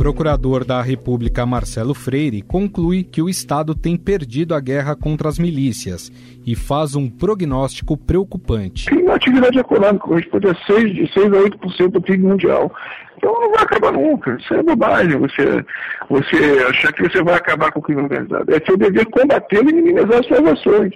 Procurador 0.00 0.64
da 0.64 0.80
República 0.80 1.44
Marcelo 1.44 1.92
Freire 1.92 2.40
conclui 2.40 3.04
que 3.04 3.20
o 3.20 3.28
Estado 3.28 3.74
tem 3.74 3.98
perdido 3.98 4.54
a 4.54 4.60
guerra 4.60 4.96
contra 4.96 5.28
as 5.28 5.38
milícias 5.38 6.10
e 6.46 6.56
faz 6.56 6.96
um 6.96 7.06
prognóstico 7.06 7.98
preocupante. 7.98 8.88
A 9.10 9.14
atividade 9.14 9.58
econômica 9.58 9.98
corresponde 9.98 10.48
a 10.48 10.54
6, 10.54 10.94
de 10.94 11.12
6 11.12 11.26
a 11.26 11.36
8% 11.36 11.88
do 11.90 12.00
PIB 12.00 12.26
mundial. 12.26 12.72
Então 13.18 13.30
não 13.30 13.52
vai 13.52 13.62
acabar 13.62 13.92
nunca. 13.92 14.38
Isso 14.40 14.54
é 14.54 14.62
bobagem. 14.62 15.18
Você, 15.18 15.64
você 16.08 16.64
achar 16.70 16.94
que 16.94 17.02
você 17.02 17.22
vai 17.22 17.34
acabar 17.34 17.70
com 17.70 17.80
o 17.80 17.82
crime 17.82 18.00
organizado. 18.00 18.54
É 18.54 18.58
seu 18.64 18.78
dever 18.78 19.04
combater 19.04 19.60
e 19.60 19.74
minimizar 19.74 20.20
as 20.20 20.26
suas 20.26 20.46
ações. 20.46 20.94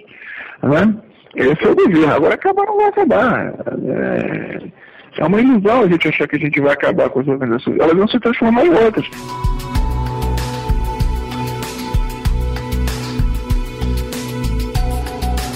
Né? 0.63 0.95
Esse 1.35 1.63
é 1.63 1.69
o 1.69 1.75
dever. 1.75 2.09
Agora 2.09 2.33
acabar 2.33 2.65
não 2.65 2.77
vai 2.77 2.87
acabar. 2.87 3.53
É... 3.87 4.84
É 5.17 5.25
uma 5.25 5.39
ilusão 5.39 5.81
a 5.81 5.87
gente 5.87 6.07
achar 6.07 6.27
que 6.27 6.35
a 6.35 6.39
gente 6.39 6.59
vai 6.59 6.73
acabar 6.73 7.09
com 7.09 7.19
as 7.19 7.27
organizações. 7.27 7.79
Elas 7.79 7.95
vão 7.95 8.07
se 8.07 8.19
transformar 8.19 8.65
em 8.65 8.69
outras. 8.69 9.09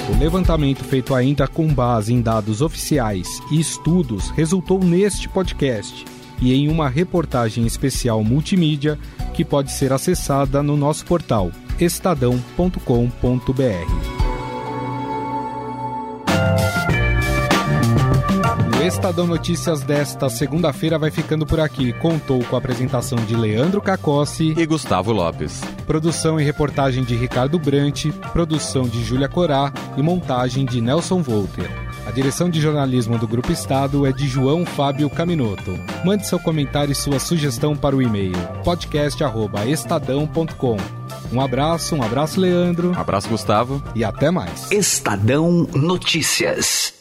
O 0.09 0.19
levantamento 0.19 0.83
feito 0.83 1.13
ainda 1.13 1.47
com 1.47 1.67
base 1.67 2.13
em 2.13 2.21
dados 2.21 2.61
oficiais 2.61 3.41
e 3.51 3.59
estudos 3.59 4.29
resultou 4.31 4.79
neste 4.79 5.29
podcast 5.29 6.05
e 6.41 6.53
em 6.53 6.69
uma 6.69 6.89
reportagem 6.89 7.65
especial 7.65 8.23
multimídia 8.23 8.97
que 9.33 9.43
pode 9.43 9.71
ser 9.71 9.91
acessada 9.91 10.63
no 10.63 10.77
nosso 10.77 11.05
portal 11.05 11.51
estadão.com.br. 11.79 14.18
Estadão 18.89 19.25
Notícias 19.27 19.83
desta 19.83 20.27
segunda-feira 20.29 20.97
vai 20.97 21.11
ficando 21.11 21.45
por 21.45 21.59
aqui. 21.59 21.93
Contou 21.93 22.43
com 22.43 22.55
a 22.55 22.59
apresentação 22.59 23.19
de 23.19 23.35
Leandro 23.35 23.79
Cacossi 23.79 24.55
e 24.57 24.65
Gustavo 24.65 25.11
Lopes. 25.11 25.61
Produção 25.85 26.39
e 26.39 26.43
reportagem 26.43 27.03
de 27.03 27.15
Ricardo 27.15 27.59
Brant, 27.59 28.07
produção 28.33 28.87
de 28.87 29.03
Júlia 29.03 29.29
Corá 29.29 29.71
e 29.95 30.01
montagem 30.01 30.65
de 30.65 30.81
Nelson 30.81 31.21
Volter. 31.21 31.69
A 32.07 32.11
direção 32.11 32.49
de 32.49 32.59
jornalismo 32.59 33.19
do 33.19 33.27
Grupo 33.27 33.51
Estado 33.51 34.07
é 34.07 34.11
de 34.11 34.27
João 34.27 34.65
Fábio 34.65 35.07
Caminoto. 35.07 35.77
Mande 36.03 36.25
seu 36.25 36.39
comentário 36.39 36.91
e 36.91 36.95
sua 36.95 37.19
sugestão 37.19 37.77
para 37.77 37.95
o 37.95 38.01
e-mail 38.01 38.33
podcast@estadão.com. 38.63 40.77
Um 41.31 41.39
abraço, 41.39 41.95
um 41.95 42.01
abraço 42.01 42.41
Leandro, 42.41 42.89
um 42.89 42.99
abraço 42.99 43.29
Gustavo 43.29 43.83
e 43.93 44.03
até 44.03 44.31
mais. 44.31 44.71
Estadão 44.71 45.67
Notícias. 45.75 46.98